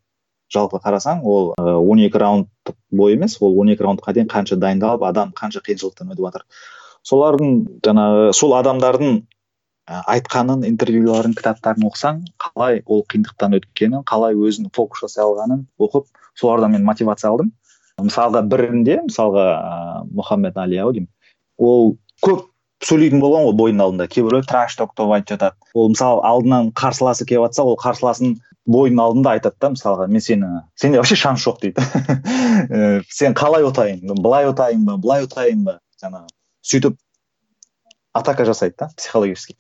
[0.53, 2.49] Жалпы қарасаң ол он екі раунд
[2.91, 6.45] бойы емес ол он екі раундқа дейін қанша дайындалып адам қанша қиыншылықтан өтіп жатыр.
[7.07, 9.17] Солардың жаңағы сол адамдардың
[9.87, 16.07] айтқанын интервьюларын кітаптарын оқысаң қалай ол қиындықтан өткенін қалай өзін фокус жасай алғанын оқып
[16.39, 17.51] солардан мен мотивация алдым.
[17.99, 21.09] Мысалға бірінде мысалға ыыы мұхаммед али ау деймін.
[21.59, 22.47] Ол көп
[22.83, 24.07] сөйлейтін болған ғой бойдың алдында.
[24.07, 25.55] Кейбіреулер траш деп айтып жатады.
[25.73, 30.63] Ол мысалы алдынан қарсыласы келіп жатса ол қарсыласын бойдың алдында айтады да мысалға мен сені
[30.79, 31.83] сенде вообще шанс жоқ дейді.
[32.69, 35.79] Э, сен қалай ұтайын былай ұтайын ба былай ұтайын ба?
[36.03, 36.27] жаңағы.
[36.63, 36.97] Сөйтіп
[38.13, 39.55] атака жасайды да психологически.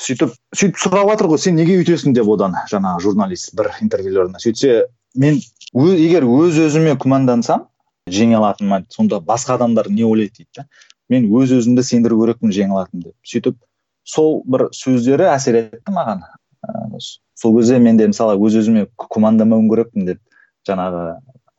[0.00, 4.86] Сөйтіп сөйтіп сұрап жатыр ғой сен неге үйтесің деп одан жаңағы журналист бір интервьюлерінде сөйтсе
[5.14, 5.40] мен
[5.74, 7.66] егер өз өзіме күмәндансам
[8.10, 10.66] жеңе алатыныма сонда басқа адамдар не ойлайды дейді да.
[11.10, 13.16] Мен өз өзімді сендіру керекпін жеңе алатынымды деп.
[13.26, 13.58] Сөйтіп
[14.04, 16.24] сол бір сөздері әсер етті маған.
[16.64, 16.98] Ә,
[17.34, 20.20] сол кезде мен де мысалы өз өзіме күмәндамауым керекпін деп
[20.68, 21.04] жаңағы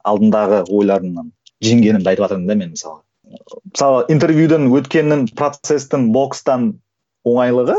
[0.08, 1.32] алдындағы ойларымнан
[1.64, 3.02] жеңгенімді айтып жатырмын да мен мысалы.
[3.72, 6.74] Мысалы интервьюден өткеннің процесстің бокстан
[7.28, 7.76] оңайлығы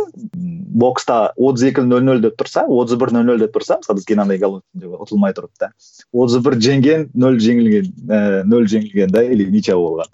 [0.82, 4.06] бокста отыз екі нөл нөл деп тұрса отыз бір нөл нөл деп тұрса мысалы біз
[4.08, 5.72] геннадий головкин деп ұтылмай тұрды да
[6.12, 10.12] отыз бір жеңген нөл жеңілген ііі нөл жеңілген да или ничья болған.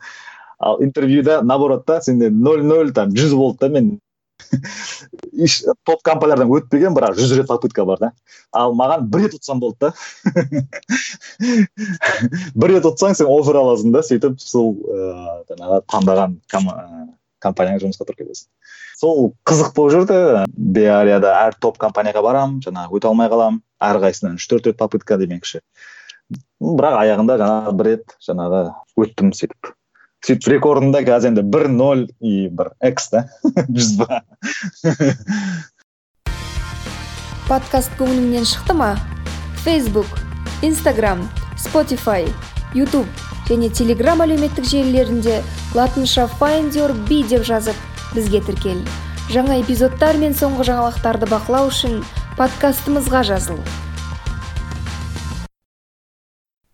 [0.58, 3.98] Ал интервьюда наоборот та сенде нөл нөл там жүз болды да мен
[5.84, 8.10] топ компаниялардан өтпеген бірақ жүз рет попытка бар да.
[8.52, 9.92] Ал маған бір рет ұтсам болды да.
[12.54, 16.38] бір рет ұтсаң сен офер аласың да сөйтіп сол ыыы жаңағы таңдаған
[17.38, 18.48] компанияға жұмысқа тұрып кетесің
[18.98, 20.18] сол қызық болып жүрді
[20.74, 25.62] беарияда әр топ компанияға барамын жаңағы өте алмай қаламын әрқайсысынан үш төрт рет попытка демекші.
[26.60, 28.62] Бірақ аяғында жаңағы бір рет жаңағы
[28.98, 29.70] өттім сөйтіп.
[30.26, 33.26] Сөйтіп рекордында қазір енді бір ноль и бір экс да
[33.68, 34.22] жүз ба
[37.48, 38.90] подкаст көңіліңнен шықты ма?
[39.64, 40.18] Фейсбук
[40.62, 41.22] инстаграм
[41.56, 42.26] спотифай
[42.76, 43.06] ютуб
[43.48, 45.38] және телеграм әлеуметтік желілерінде
[45.74, 47.76] латынша find your b деп жазып
[48.12, 48.82] бізге тіркел.
[49.32, 52.02] Жаңа эпизодтар мен соңғы жаңалықтарды бақылау үшін
[52.36, 53.60] подкастымызға жазыл.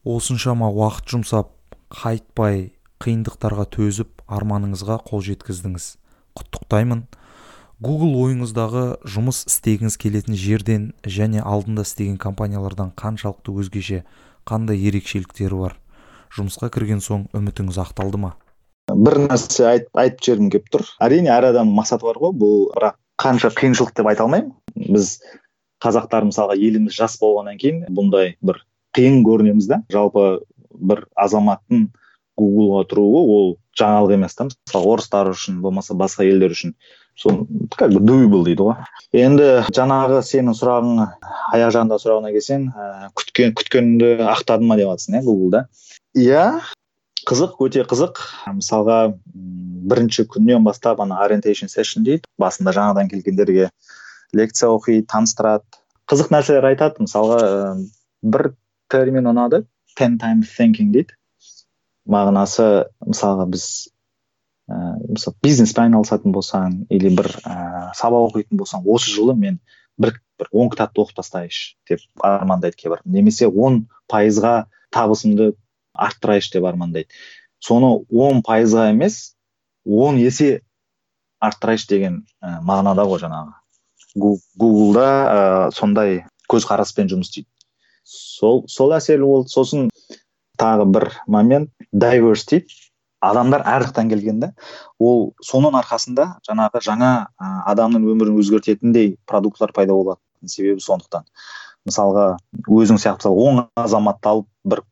[0.04, 1.54] Осыншама уақыт жұмсап
[1.94, 5.87] қайтпай қиындықтарға төзіп арманыңызға қол жеткіздіңіз.
[6.38, 7.04] Құттықтаймын.
[7.85, 14.04] Google ойыңыздағы жұмыс істегіңіз келетін жерден және алдында істеген компаниялардан қаншалықты өзгеше
[14.46, 15.74] қандай ерекшеліктері бар?
[16.35, 18.35] Жұмысқа кірген соң үмітіңіз ақталды ма?
[18.90, 20.87] Бір нәрсе айт, айтып жібергім келіп тұр.
[21.02, 24.54] Әрине әр адамның мақсаты бар ғой бұл бірақ қанша қиыншылық деп айта алмаймын.
[24.76, 25.18] Біз
[25.85, 28.62] қазақтар мысалға еліміз жас болғаннан кейін бұндай бір
[28.96, 29.80] қиын көрінеміз да.
[29.92, 31.88] Жалпы бір азаматтың
[32.38, 36.75] гуглға тұруы ол жаңалық емес та мысалы орыстар үшін болмаса басқа елдер үшін.
[37.14, 37.44] Сол
[37.77, 38.87] как бы дуйбл дейді ғой.
[39.14, 41.03] Енді жаңағы сенің сұрағың
[41.55, 45.61] аяқ жағында сұрағына келсең ә, күткен күткеніңді ақтадың ма деп жатрсың иә гуглда
[46.18, 46.47] иә.
[47.25, 48.18] Қызық өте қызық.
[48.59, 53.70] Мысалға бірінші күннен бастап ана ориентейшн сешн дейді басында жаңадан келгендерге
[54.35, 55.64] лекция оқиды таныстырады.
[56.11, 57.07] Қызық нәрселер айтады.
[57.07, 57.79] Мысалға
[58.23, 58.51] бір
[58.90, 59.64] термин ұнады
[59.97, 61.14] ten time thinking дейді.
[62.11, 62.69] Мағынасы
[63.05, 63.67] мысалға біз
[64.64, 64.79] ііі ә,
[65.14, 69.61] мысалы бизнеспен айналысатын болсаң или бір ііі сабақ оқитын болсаң осы жылы мен
[70.01, 75.53] бір бір он кітапты оқып тастайыншы деп армандайды кейбір немесе он пайызға табысымды
[75.95, 77.09] арттырайыншы деп армандайды
[77.61, 79.35] соны он пайызға емес
[79.85, 80.62] он есе
[81.45, 83.55] арттырайыншы деген ә, мағынада ғой жаңағы.
[84.14, 87.49] Гуглда ә, сондай көзқараспен жұмыс істейді.
[88.05, 89.88] Сол сол әсерлі болды сосын
[90.59, 91.71] тағы бір момент.
[91.93, 92.73] Дайверс дейді
[93.25, 94.53] адамдар әр жақтан келген да
[95.01, 101.25] ол соның арқасында жаңағы жаңа ә, адамның өмірін өзгертетіндей продукттар пайда болатын себебі сондықтан.
[101.88, 102.27] Мысалға
[102.69, 104.85] өзің сияқты он азаматты алып бір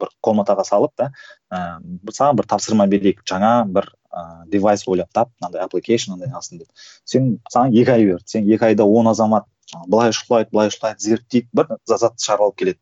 [0.00, 1.10] бір комнатаға салып та
[1.52, 1.80] ә,
[2.12, 3.24] саған бір тапсырма берейік.
[3.28, 6.68] Жаңа бір ә, девайс ойлап тап мынандай application мынандай алсын деп.
[7.04, 8.26] Сен саған екі ай берді.
[8.26, 9.46] Сен екі айда он азамат
[9.86, 12.78] былай шұқылайды былай шұқылайды зерттейді бір затты шығарып алып келеді.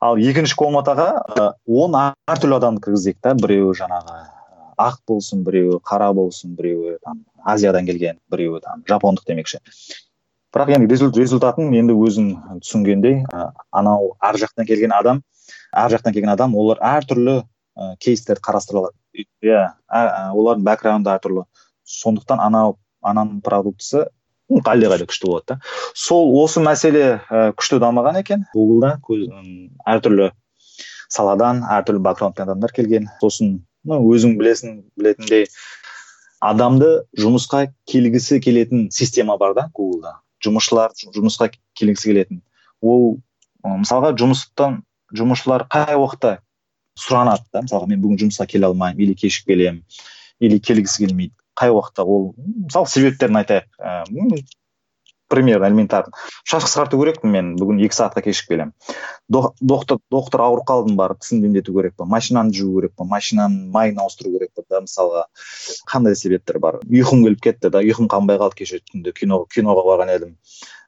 [0.00, 1.08] Ал екінші комнатаға
[1.68, 3.34] он әртүрлі адамды кіргіздік та.
[3.36, 4.20] Біреуі жаңағы
[4.80, 9.60] ақ болсын біреуі қара болсын біреуі там азиядан келген біреуі там жапондық демекші.
[10.54, 12.30] Бірақ енді результатын енді өзің
[12.64, 13.20] түсінгендей
[13.70, 15.22] анау ар жақтан келген адам
[15.72, 17.36] ар жақтан келген адам олар әртүрлі
[17.76, 18.96] ә, кейстер қарастырылады
[19.44, 19.60] иә
[20.32, 21.44] олардың бэкграунды әртүрлі
[21.84, 24.08] сондықтан анау ананың продуктісі
[24.50, 25.58] әлдеқайда күшті болады да.
[25.94, 28.44] Сол осы мәселе ә, күшті дамыған екен.
[28.54, 28.96] Гуглда
[29.88, 30.30] әртүрлі
[31.10, 33.08] саладан әртүрлі бэкграундтан адамдар келген.
[33.22, 35.46] Сосын ну, өзің білесің білетіндей
[36.40, 40.18] адамды жұмысқа келгісі келетін система бар да гуглда.
[40.44, 42.42] Жұмысшылар жұмысқа келгісі келетін.
[42.80, 43.18] Ол
[43.62, 44.80] мысалға жұмыстан
[45.16, 46.38] жұмысшылар қай уақытта
[46.98, 47.62] сұранады да?
[47.66, 49.84] Мысалға мен бүгін жұмысқа келе алмаймын или кешігіп келемін
[50.40, 53.68] или келгісі келмейді қай уақытта ол мысалы себептерін айтайық
[54.10, 54.44] ііі
[55.30, 56.12] пример элементарно
[56.44, 58.72] шаш қысқарту керекпін мен бүгін екі сағатқа кешігіп келемін.
[59.30, 64.02] Доктор доктор ауырып қалдым барып тісімді емдету керек па машинаны жуу керек па машинаның майын
[64.02, 65.24] ауыстыру керек па да мысалға.
[65.92, 66.80] Қандай себептер бар?
[66.90, 70.36] Ұйқым келіп кетті да ұйқым қанбай қалды кеше түнде кино киноға барған едім.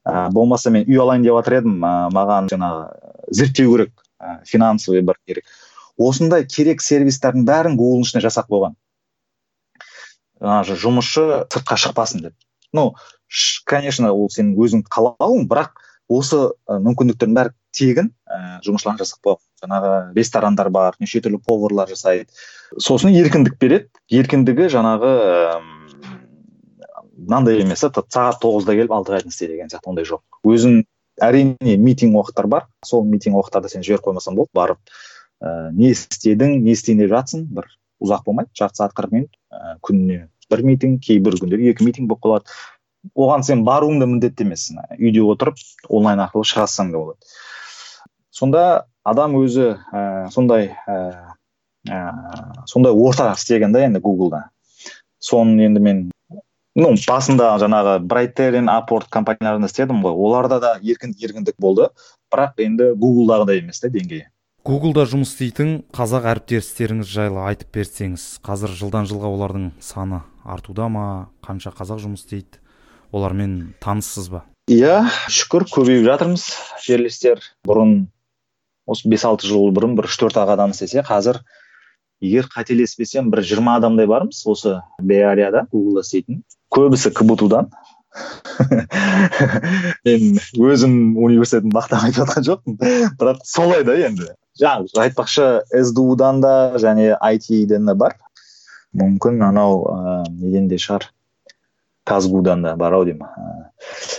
[0.03, 5.07] Ә, болмаса мен үй алайын деп жатыр едім ә, маған жаңағы зерттеу керек ә, финансовый
[5.07, 5.47] бір керек.
[5.99, 8.75] Осындай керек сервистердің бәрін гуглдың ішіне жасап қойған
[10.43, 12.37] жаңағы жұмысшы сыртқа шықпасын деп.
[12.73, 12.93] Ну
[13.67, 15.81] конечно ол сенің өзің қалауың бірақ
[16.13, 22.29] осы мүмкіндіктердің бәрі тегін ә, жұмысшыларға жасап қойған жаңағы ресторандар бар неше түрлі поварлар жасайды.
[22.77, 23.89] Сосын еркіндік береді.
[24.13, 25.13] Еркіндігі жаңағы
[27.23, 30.25] мынандай емес сағат тоғызда келіп алтыға дейін істе деген сияқты ондай жоқ.
[30.45, 30.83] Өзің
[31.23, 32.67] әрине митинг уақыттар бар.
[32.85, 34.51] Сол митинг уақыттарда сен жіберіп қоймасаң болды.
[34.55, 34.81] Барып
[35.41, 37.71] ә, не істедің не істейін деп жатсың бір
[38.03, 38.51] ұзақ болмайды.
[38.59, 42.57] Жарты сағат қырық минут ә, күніне бір митинг кейбір күндері екі митинг болып қалады.
[43.19, 44.69] Оған сен баруың да міндетті емес.
[44.99, 47.33] Үйде отырып онлайн арқылы шыға салсаң да болады.
[48.31, 48.63] Сонда
[49.05, 51.35] адам өзі ә, сондай ә,
[51.91, 52.01] ә,
[52.71, 54.47] сондай орта істеген да енді гуглда.
[55.19, 56.03] Соны енді мен
[56.79, 60.15] ну басында жаңағы брайтерин апорт компанияларында істедім ғой.
[60.15, 61.91] Оларда да еркін еркіндік болды.
[62.33, 64.29] Бірақ енді гуглдағыдай емес та деңгейі.
[64.63, 71.07] Гуглда жұмыс істейтін қазақ әріптестеріңіз жайлы айтып берсеңіз қазір жылдан жылға олардың саны артуда ма
[71.45, 72.61] қанша қазақ жұмыс істейді
[73.13, 74.45] олармен таныссыз ба?
[74.71, 76.47] Иә шүкір көбейіп жатырмыз.
[76.85, 78.07] Жерлестер бұрын
[78.87, 81.43] осы бес алты жыл бұрын бір үш төрт ақ адам істесе қазір
[82.23, 86.45] егер қателеспесем бір жиырма адамдай бармыз осы беарияда гуглда істейтін.
[86.73, 87.73] Көбісі кбту дан
[90.07, 92.77] мен өзім университетті мақтап айтып жатқан жоқпын.
[93.19, 94.29] Бірақ солай да енді.
[94.61, 95.47] Жаңағы айтпақшы
[95.89, 98.19] сду дан да және айтиден да бар.
[98.97, 101.09] Мүмкін анау ә, неден де шығар?
[102.09, 103.29] Казгудан да бар ау деймін.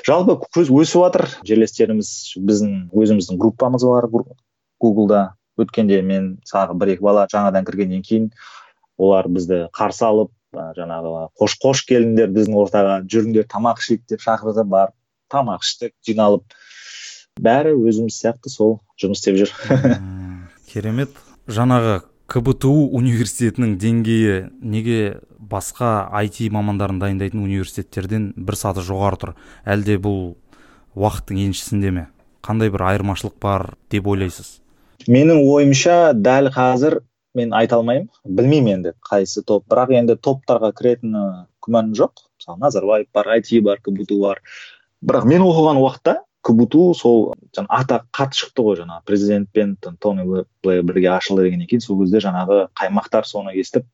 [0.08, 2.10] Жалпы көз өсіп жатыр жерлестеріміз
[2.40, 4.08] біздің өзіміздің группамыз бар
[4.80, 5.34] гуглда.
[5.60, 8.32] Өткенде мен тағы бір екі бала жаңадан кіргеннен кейін
[8.98, 14.66] олар бізді қарсы алып жаңағы қош қош келдіңдер біздің ортаға жүріңдер тамақ ішейік деп шақырды
[14.70, 14.94] бар
[15.34, 16.58] тамақ іштік жиналып
[17.42, 19.54] бәрі өзіміз сияқты сол жұмыс істеп жүр.
[20.70, 21.14] Керемет.
[21.50, 22.02] Жаңағы
[22.34, 29.32] кбту университетінің деңгейі неге басқа IT мамандарын дайындайтын университеттерден бір саты жоғары тұр?
[29.70, 30.34] Әлде бұл
[30.98, 32.08] уақыттың еншісінде ме?
[32.42, 34.58] Қандай бір айырмашылық бар деп ойлайсыз?
[35.06, 37.04] Менің ойымша дәл қазір
[37.38, 38.10] мен айта алмаймын.
[38.26, 39.68] Білмеймін енді қайсы топ.
[39.70, 41.24] Бірақ енді топтарға кіретіні
[41.62, 42.26] күмәнім жоқ.
[42.42, 44.42] Мысалы назарбаев бар IT бар кбту бар.
[45.06, 50.84] Бірақ мен оқыған уақытта кбту сол жаңа аты қатты шықты ғой жаңағы президентпен тони блэр
[50.84, 53.88] бірге ашылды дегеннен кейін сол кезде жаңағы қаймақтар соны естіп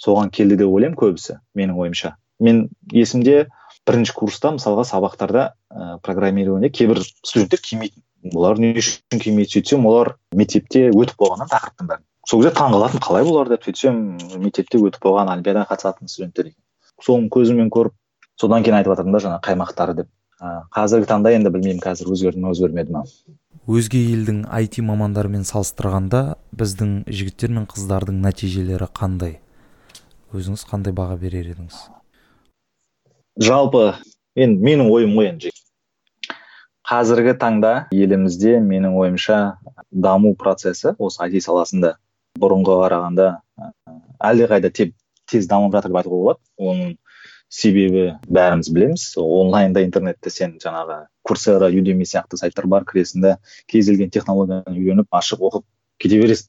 [0.00, 2.14] соған келді деп ойлаймын көбісі менің ойымша.
[2.40, 3.46] Мен есімде
[3.86, 10.14] бірінші курста мысалға сабақтарда ә, программирование кейбір студенттер келмейтін олар не үшін келмейді сөйтсем олар
[10.36, 12.04] мектепте өтіп қойғаннан тақырыптың бәрін.
[12.28, 14.00] Сол кезде таңқалатынмын қалай бұлар деп сөйтсем
[14.40, 16.60] мектепте өтіп қойған олимпиадаға қатысатын студенттер екен.
[17.00, 17.96] Соны көзіммен көріп
[18.40, 20.08] содан кейін айтып жатырмын да жаңағы қаймақтары деп.
[20.40, 23.04] Қазіргі таңда енді білмеймін қазір өзгерді ма өзгермеді ма
[23.68, 26.20] өзге елдің IT мамандарымен салыстырғанда
[26.56, 29.36] біздің жігіттер мен қыздардың нәтижелері қандай?
[30.32, 31.76] Өзіңіз қандай баға берер едіңіз?
[33.40, 33.84] Жалпы
[34.34, 35.52] енді менің ойым ғой енді
[36.90, 39.38] қазіргі таңда елімізде менің ойымша
[39.92, 41.92] даму процесі осы IT саласында
[42.40, 43.28] бұрынға қарағанда
[44.30, 46.40] әлдеқайда тез дамып жатыр деп айтуға болады.
[46.58, 46.96] Оның
[47.50, 49.04] себебі бәріміз білеміз.
[49.18, 53.36] Онлайнда интернетте сен жаңағы курсера юдеми сияқты сайттар бар кіресің да
[53.66, 55.66] кез келген технологияны үйреніп ашып оқып
[55.98, 56.48] кете бересің.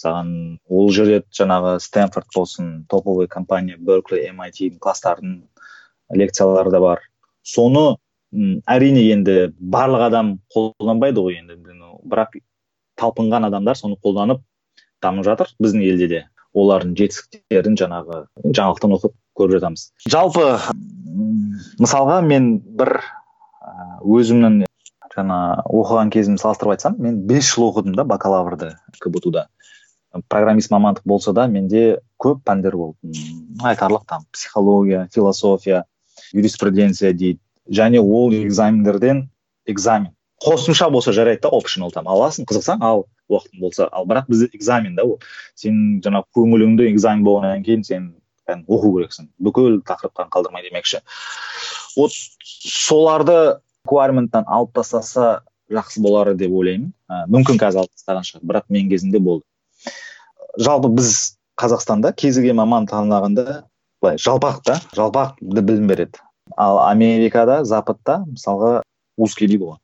[0.00, 0.30] Саған
[0.72, 5.42] ол жерде жаңағы стэнфорд болсын топовый компания беркли MIT класстардың
[6.16, 7.04] лекциялары да бар.
[7.44, 7.98] Соны
[8.32, 11.60] әрине енді барлық адам қолданбайды ғой енді.
[12.08, 12.40] Бірақ
[12.96, 14.40] талпынған адамдар соны қолданып
[15.04, 16.26] дамып жатыр біздің елде де.
[16.56, 19.86] Олардың жетістіктерін жаңағы жаңалықтан оқып көріп жатамыз.
[20.08, 20.46] Жалпы
[21.80, 23.00] мысалға мен бір
[24.04, 24.64] өзімнің
[25.16, 29.48] жаңа оқыған кезімді салыстырып айтсам мен бес жыл оқыдым да бакалаврды кбту да
[30.28, 32.98] программист мамандық болса да менде көп пәндер болды.
[33.62, 35.84] Айтарлық там психология философия
[36.32, 37.40] юриспруденция дейді.
[37.70, 39.28] Және ол экзамендерден
[39.66, 40.14] экзамен.
[40.42, 44.06] Қосымша болса жарайды да опшнл там аласың қызықсаң ал уақытың болса ал.
[44.06, 45.20] Бірақ бізде экзамен да ол.
[45.54, 48.14] Сенің жаңағы көңіліңде экзамен болғаннан кейін сен
[48.66, 49.28] оқу керексің.
[49.42, 51.00] Бүкіл тақырыптан қалдырмай демекші.
[51.96, 56.92] Вот соларды реквайрменттан алып тастаса жақсы болар деп ойлаймын.
[57.10, 59.44] Ә, мүмкін қазір алып тастаған шығар бірақ менің кезімде болды.
[60.58, 63.62] Жалпы біз қазақстанда кез келген маман таңдағанда
[64.02, 66.18] былай жалпақ та жалпақ білім береді.
[66.56, 68.80] Ал америкада западта мысалға
[69.16, 69.78] узкий дейді ғой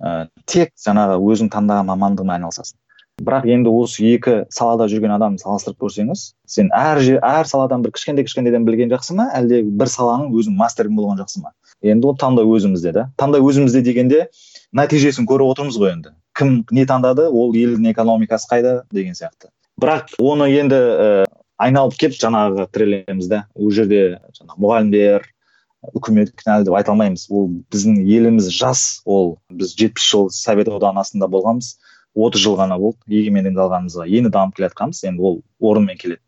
[0.00, 2.78] ә, тек жаңағы өзің таңдаған мамандығыңмен айналысасың.
[3.16, 7.94] Бірақ енді осы екі салада жүрген адамды салыстырып көрсеңіз сен әр жер әр саладан бір
[7.96, 9.30] кішкентай кішкентайдан білген жақсы ма?
[9.32, 11.54] әлде бір саланың өзің мастерің болған жақсы ма?
[11.80, 14.26] енді ол таңдау өзімізде да таңдау өзімізде дегенде
[14.76, 16.12] нәтижесін көріп отырмыз ғой енді.
[16.36, 17.30] кім не таңдады?
[17.32, 18.82] ол елдің экономикасы қайда?
[18.92, 19.48] деген сияқты.
[19.80, 21.24] бірақ оны енді ә,
[21.56, 25.24] айналып келіп жаңағы тірелеміз да ол жерде жаңағы мұғалімдер
[25.96, 27.30] үкімет кінәлі деп айта алмаймыз.
[27.30, 29.00] ол біздің еліміз жас.
[29.06, 31.78] ол біз жетпіс жыл совет одағының астында болғанбыз.
[32.16, 32.98] Отыз жыл ғана болды.
[33.12, 35.02] Егемендік алғанымызға енді дамып келе жатқанбыз.
[35.10, 36.22] Енді ол орнымен келеді.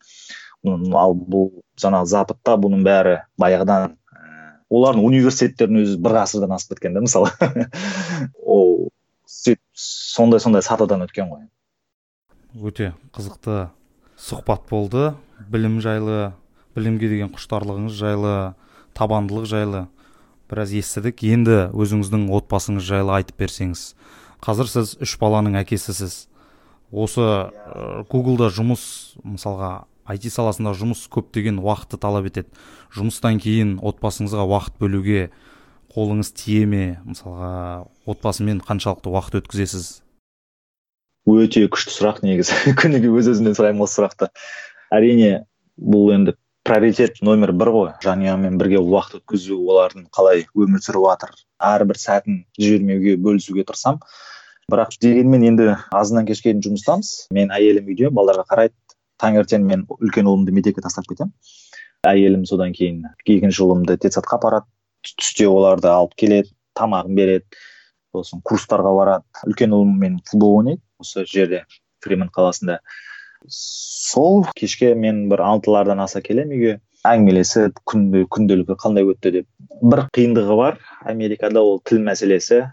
[0.98, 4.22] Ал бұл жаңағы западта бұның бәрі баяғыдан ә,
[4.74, 7.30] олардың университеттерінің өзі бір ғасырдан асып кеткен да мысалы.
[8.42, 8.88] Ол
[9.78, 11.46] сондай сондай сатыдан өткен ғой.
[12.58, 13.68] Өте қызықты
[14.18, 15.12] сұхбат болды.
[15.48, 16.32] Білім жайлы
[16.74, 18.34] білімге деген құштарлығыңыз жайлы
[18.98, 19.86] табандылық жайлы
[20.50, 21.22] біраз естідік.
[21.22, 23.92] Енді өзіңіздің отбасыңыз жайлы айтып берсеңіз
[24.44, 26.26] қазір сіз үш баланың әкесісіз.
[26.88, 28.82] Осы ә, гуглда жұмыс
[29.20, 32.48] мысалға IT саласында жұмыс көптеген уақытты талап етеді.
[32.96, 35.28] Жұмыстан кейін отбасыңызға уақыт бөлуге
[35.92, 36.84] қолыңыз тие ме?
[37.04, 39.90] Мысалға отбасымен қаншалықты уақыт өткізесіз?
[41.28, 42.56] Өте күшті сұрақ негізі.
[42.80, 44.30] Күніге өз өзімнен сұраймын осы сұрақты
[44.94, 45.44] әрине
[45.76, 47.86] бұл енді приоритет номер бір ғой.
[48.04, 51.30] Жанұямен бірге уақыт өткізу олардың қалай өмір сүріп жатыр
[51.64, 54.02] әрбір сәтін жібермеуге бөлісуге тырысамын
[54.68, 57.14] бірақ дегенмен енді азаннан кешке дейін жұмыстамыз.
[57.32, 58.76] Мен әйелім үйде балаларға қарайды.
[59.16, 61.32] Таңертең мен үлкен ұлымды мектепке тастап кетемін.
[62.04, 64.68] Әйелім содан кейін екінші ұлымды детсадқа апарады.
[65.08, 67.62] Түсте оларды алып келеді тамағын береді.
[68.12, 69.24] Сосын курстарға барады.
[69.48, 70.84] Үлкен ұлыммен футбол ойнайды.
[71.00, 71.64] Осы жерде
[72.04, 72.82] фримонт қаласында
[73.46, 76.74] сол кешке мен бір алтылардан аса келемін үйге.
[77.06, 79.46] Әңгімелесіп күнде күнделігі қандай өтті деп.
[79.82, 80.78] Бір қиындығы бар.
[81.06, 82.64] Америкада ол тіл мәселесі.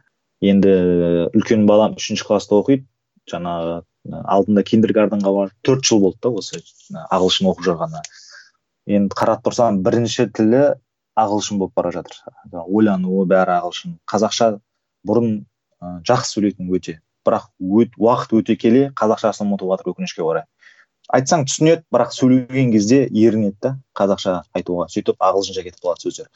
[0.42, 0.74] Енді
[1.38, 2.88] үлкен балам үшінші класста оқиды.
[3.32, 3.82] Жаңағы
[4.26, 6.62] алдында киндергарденға бар төрт жыл болды да осы
[7.10, 8.04] ағылшын оқып жүрғанына
[8.86, 10.62] енді қарап тұрсам бірінші тілі
[11.18, 12.18] ағылшын болып бара жатыр.
[12.52, 13.98] Ойлануы бәрі ағылшын.
[14.10, 14.50] Қазақша
[15.08, 15.32] бұрын
[15.82, 17.00] ә, жақсы сөйлейтін өте.
[17.26, 20.46] Бірақ өт, уақыт өте келе қазақшасын ұмытып жатыр өкінішке орай.
[21.14, 24.88] Айтсаң түсінеді бірақ сөйлеген кезде ерінеді да қазақша айтуға.
[24.90, 26.32] Сөйтіп ағылшынша кетіп қалады сөздер.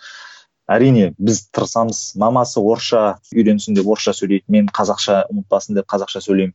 [0.69, 2.01] Әрине біз тырысамыз.
[2.21, 4.45] Мамасы орысша үйренсін деп орысша сөйлейді.
[4.53, 6.53] Мен қазақша ұмытпасын деп қазақша сөйлеймін.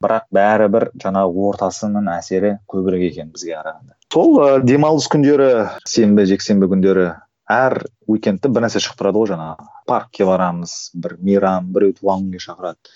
[0.00, 3.94] Бірақ бәрібір жаңағы ортасының әсері көбірек екен бізге қарағанда.
[4.12, 5.50] Сол ә, демалыс күндері
[5.88, 7.06] сенбі жексенбі күндері
[7.52, 7.78] әр
[8.08, 9.68] уикендте бір нәрсе шығып тұрады ғой жаңағы.
[9.88, 12.92] Паркке барамыз бір мейрам біреу туған күнге шақырады.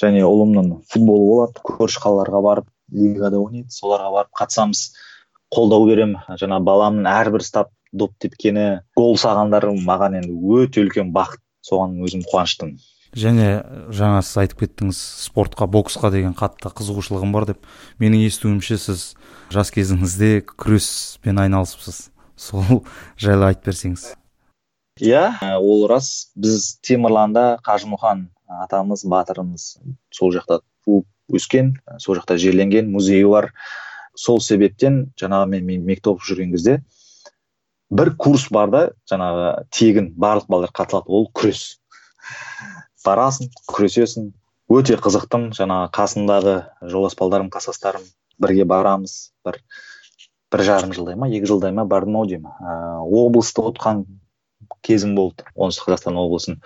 [0.00, 1.64] Және ұлымның футболы болады.
[1.66, 3.70] Көрші қалаларға барып лигада ойнайды.
[3.74, 4.86] Соларға барып қатысамыз.
[5.54, 6.20] Қолдау беремін.
[6.40, 11.42] Жаңа баламның әрбір стап доп тепкені гол салғандары маған енді өте үлкен бақыт.
[11.66, 12.78] Соған өзім қуаныштымын.
[13.20, 13.46] Және
[13.92, 17.66] жаңа сіз айтып кеттіңіз спортқа боксқа деген қатты қызығушылығым бар деп.
[18.00, 19.02] Менің естуімше сіз
[19.52, 22.06] жас кезіңізде күреспен айналысыпсыз
[22.38, 22.84] сол
[23.20, 24.06] жайлы айтып берсеңіз.
[25.02, 25.26] Иә
[25.58, 26.30] ол рас.
[26.38, 29.66] Біз темірланда қажымұқан атамыз батырымыз
[30.14, 33.52] сол жақта туып өскен сол жақта жерленген музейі бар.
[34.18, 36.80] Сол себептен жаңағы мен, мектеп оқып жүрген кезде
[37.90, 41.06] бір курс бар да жаңағы тегін барлық балалар қатысады.
[41.06, 41.80] Ол күрес.
[43.06, 44.30] Барасың күресесің.
[44.70, 46.56] Өте қызықтым жаңағы қасымдағы
[46.92, 48.04] жолдас балдарым класстастарым
[48.38, 49.32] бірге барамыз.
[49.46, 49.58] Бір
[50.52, 52.50] бір жарым жылдай ма екі жылдай ма бардым ау деймін.
[52.60, 54.04] Ыыы облысты ұтқан
[54.86, 56.60] кезім болды оңтүстік қазақстан облысын.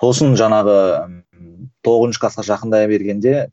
[0.00, 0.76] Сосын жаңағы
[1.86, 3.50] тоғызыншы классқа жақындай бергенде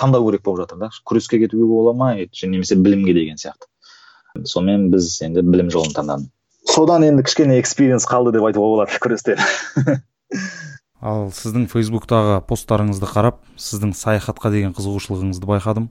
[0.00, 0.90] таңдау керек болып жатыр да.
[1.08, 3.68] Күреске кетуге бола ма немесе білімге деген сияқты.
[4.44, 6.30] Сонымен біз енді білім жолын таңдадық.
[6.68, 9.40] Содан енді кішкене экспириенс қалды деп айтуға болады күрестен.
[11.02, 15.88] Ал сіздің фейсбуктағы посттарыңызды қарап сіздің саяхатқа деген қызығушылығыңызды байқадым.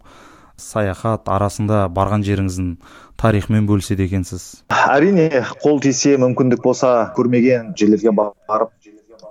[0.58, 2.74] Саяхат арасында барған жеріңіздің
[3.22, 4.64] тарихымен бөліседі екенсіз.
[4.72, 8.72] Әрине қол тисе мүмкіндік болса көрмеген жерлерге барып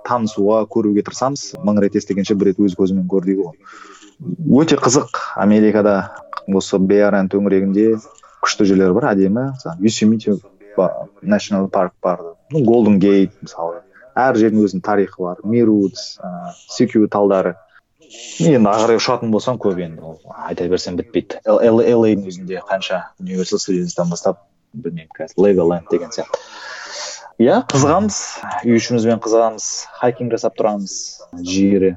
[0.07, 1.51] танысуға көруге тырысамыз.
[1.65, 3.57] Мың рет естігенше бір рет өз көзімен көр дейді ғой.
[4.61, 5.95] Өте қызық америкада
[6.47, 7.87] осы беариян төңірегінде
[8.41, 9.51] күшті жерлер бар әдемі.
[9.79, 10.39] Юсемити
[11.21, 12.19] national парк бар.
[12.51, 13.81] Голден гейт мысалы.
[14.15, 15.41] Әр жердің өзінің тарихы бар.
[15.43, 17.55] Мирудс ыыы секью талдары.
[18.11, 21.41] Енді ары қарай ұшатын болсам көп енді ол айта берсем бітпейді.
[21.47, 24.43] Ланың өзінде қанша универсал студенстан бастап
[24.73, 26.39] білмеймін қазір леголенд деген сияқты.
[27.41, 28.17] Иә қызығамыз
[28.67, 29.67] үй ішімізбен қызығамыз
[30.01, 30.95] хайкинг жасап тұрамыз
[31.41, 31.95] жиі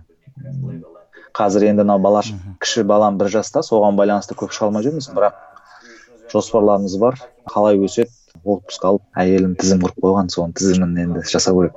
[1.34, 2.22] қазір енді мынау бала
[2.62, 5.34] кіші балам бір жаста соған байланысты көп шыға алмай жүрміз бірақ
[6.32, 7.18] жоспарларымыз бар
[7.50, 8.10] қалай өседі
[8.44, 11.74] отпуск алып әйелім тізім құрып қойған соның тізімін енді жасау керек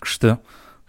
[0.00, 0.38] күшті.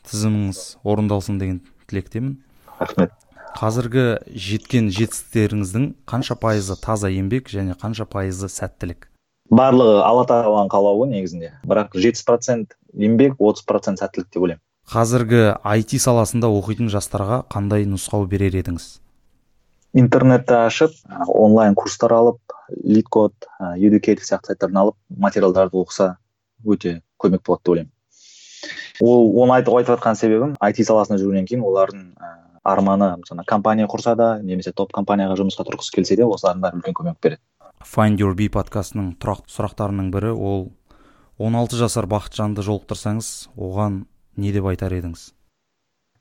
[0.10, 2.38] Тізіміңіз орындалсын деген тілектемін.
[2.80, 3.12] Рахмет.
[3.56, 9.08] Қазіргі жеткен жетістіктеріңіздің қанша пайызы таза еңбек және қанша пайызы сәттілік?
[9.48, 11.54] Барлығы алла тағаланың қалауы негізінде.
[11.64, 14.64] Бірақ жетпіс процент еңбек отыз процент сәттілік деп ойлаймын.
[14.92, 15.42] Қазіргі
[15.80, 19.00] IT саласында оқитын жастарға қандай нұсқау берер едіңіз?
[19.96, 20.92] Интернетті ашып
[21.32, 22.42] онлайн курстар алып
[22.84, 23.34] лидкод
[23.80, 26.18] educator сияқты сайттардан алып материалдарды оқыса
[26.66, 27.95] өте көмек болады деп ойлаймын.
[29.02, 32.18] Ол оны айтып айтып жатқан себебім IT саласында жүргеннен кейін олардың ә,
[32.64, 36.94] арманы жаңа компания құрса да немесе топ компанияға жұмысқа тұрғысы келсе де осылардың бәрі үлкен
[36.98, 37.42] көмек береді.
[37.84, 40.72] Find your bee подкастының тұрақты сұрақтарының бірі ол
[41.38, 44.06] 16 жасар бақытжанды жолықтырсаңыз оған
[44.38, 45.34] не деп айтар едіңіз?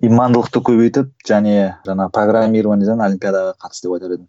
[0.04, 4.28] Имандылықты көбейтіп және жаңа программированиеден олимпиадаға қатыс деп айтар едім.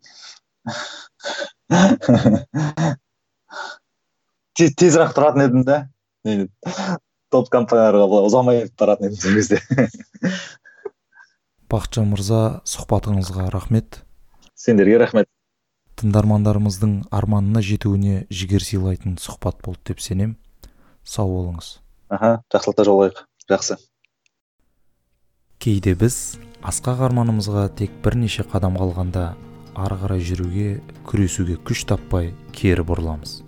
[4.55, 5.77] Тезірек тұратын едім да.
[7.35, 9.59] Топ компанияларға ұзамай баратын едім сол кезде.
[11.71, 14.03] Бақытжан мырза сұхбатыңызға рахмет.
[14.55, 15.27] Сендерге рахмет.
[15.99, 20.35] Тыңдармандарымыздың арманына жетуіне жігер сыйлайтын сұхбат болды деп сенем.
[21.03, 21.79] Сау болыңыз.
[22.11, 23.21] Аха жақсылықта жолығайық
[23.51, 23.79] жақсы.
[25.59, 29.27] Кейде біз асқақ арманымызға тек бірнеше қадам қалғанда
[29.75, 30.69] ары қарай жүруге
[31.09, 33.39] күресуге күш таппай кері бұрыламыз.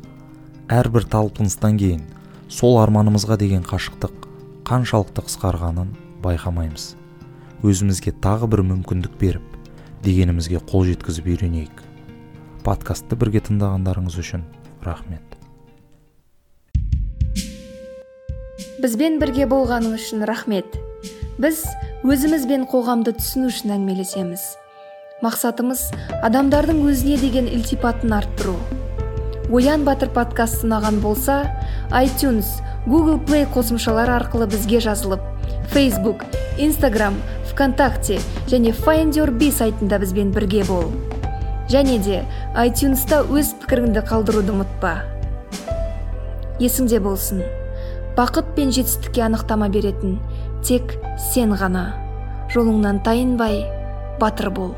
[0.73, 2.05] Әрбір талпыныстан кейін
[2.47, 4.27] сол арманымызға деген қашықтық
[4.67, 5.89] қаншалықты қысқарғанын
[6.23, 6.95] байқамаймыз.
[7.63, 9.43] Өзімізге тағы бір мүмкіндік беріп
[10.05, 11.83] дегенімізге қол жеткізіп үйренейік.
[12.63, 14.45] Подкастты бірге тыңдағандарыңыз үшін
[14.85, 15.35] рахмет.
[18.79, 20.79] Бізбен бірге болғаныңыз үшін рахмет.
[21.41, 21.65] Біз
[22.07, 24.43] өзіміз бен қоғамды түсіну үшін әңгімелесеміз.
[25.25, 25.87] Мақсатымыз
[26.23, 28.55] адамдардың өзіне деген ілтипатын арттыру.
[29.47, 31.37] Оян батыр подкаст ұнаған болса
[31.95, 35.21] iTunes Google Play қосымшалары арқылы бізге жазылып
[35.71, 36.25] Facebook,
[36.59, 37.15] Instagram,
[37.51, 38.19] ВКонтакте
[38.51, 40.91] және Find Your Bee сайтында бізбен бірге бол.
[41.71, 42.23] Және де
[42.59, 44.93] iTunesта өз пікіріңді қалдыруды ұмытпа.
[46.59, 47.43] Есіңде болсын.
[48.19, 50.19] Бақыт пен жетістікке анықтама беретін
[50.63, 50.97] тек
[51.31, 51.93] сен ғана.
[52.51, 53.63] Жолыңнан тайынбай
[54.19, 54.75] батыр бол.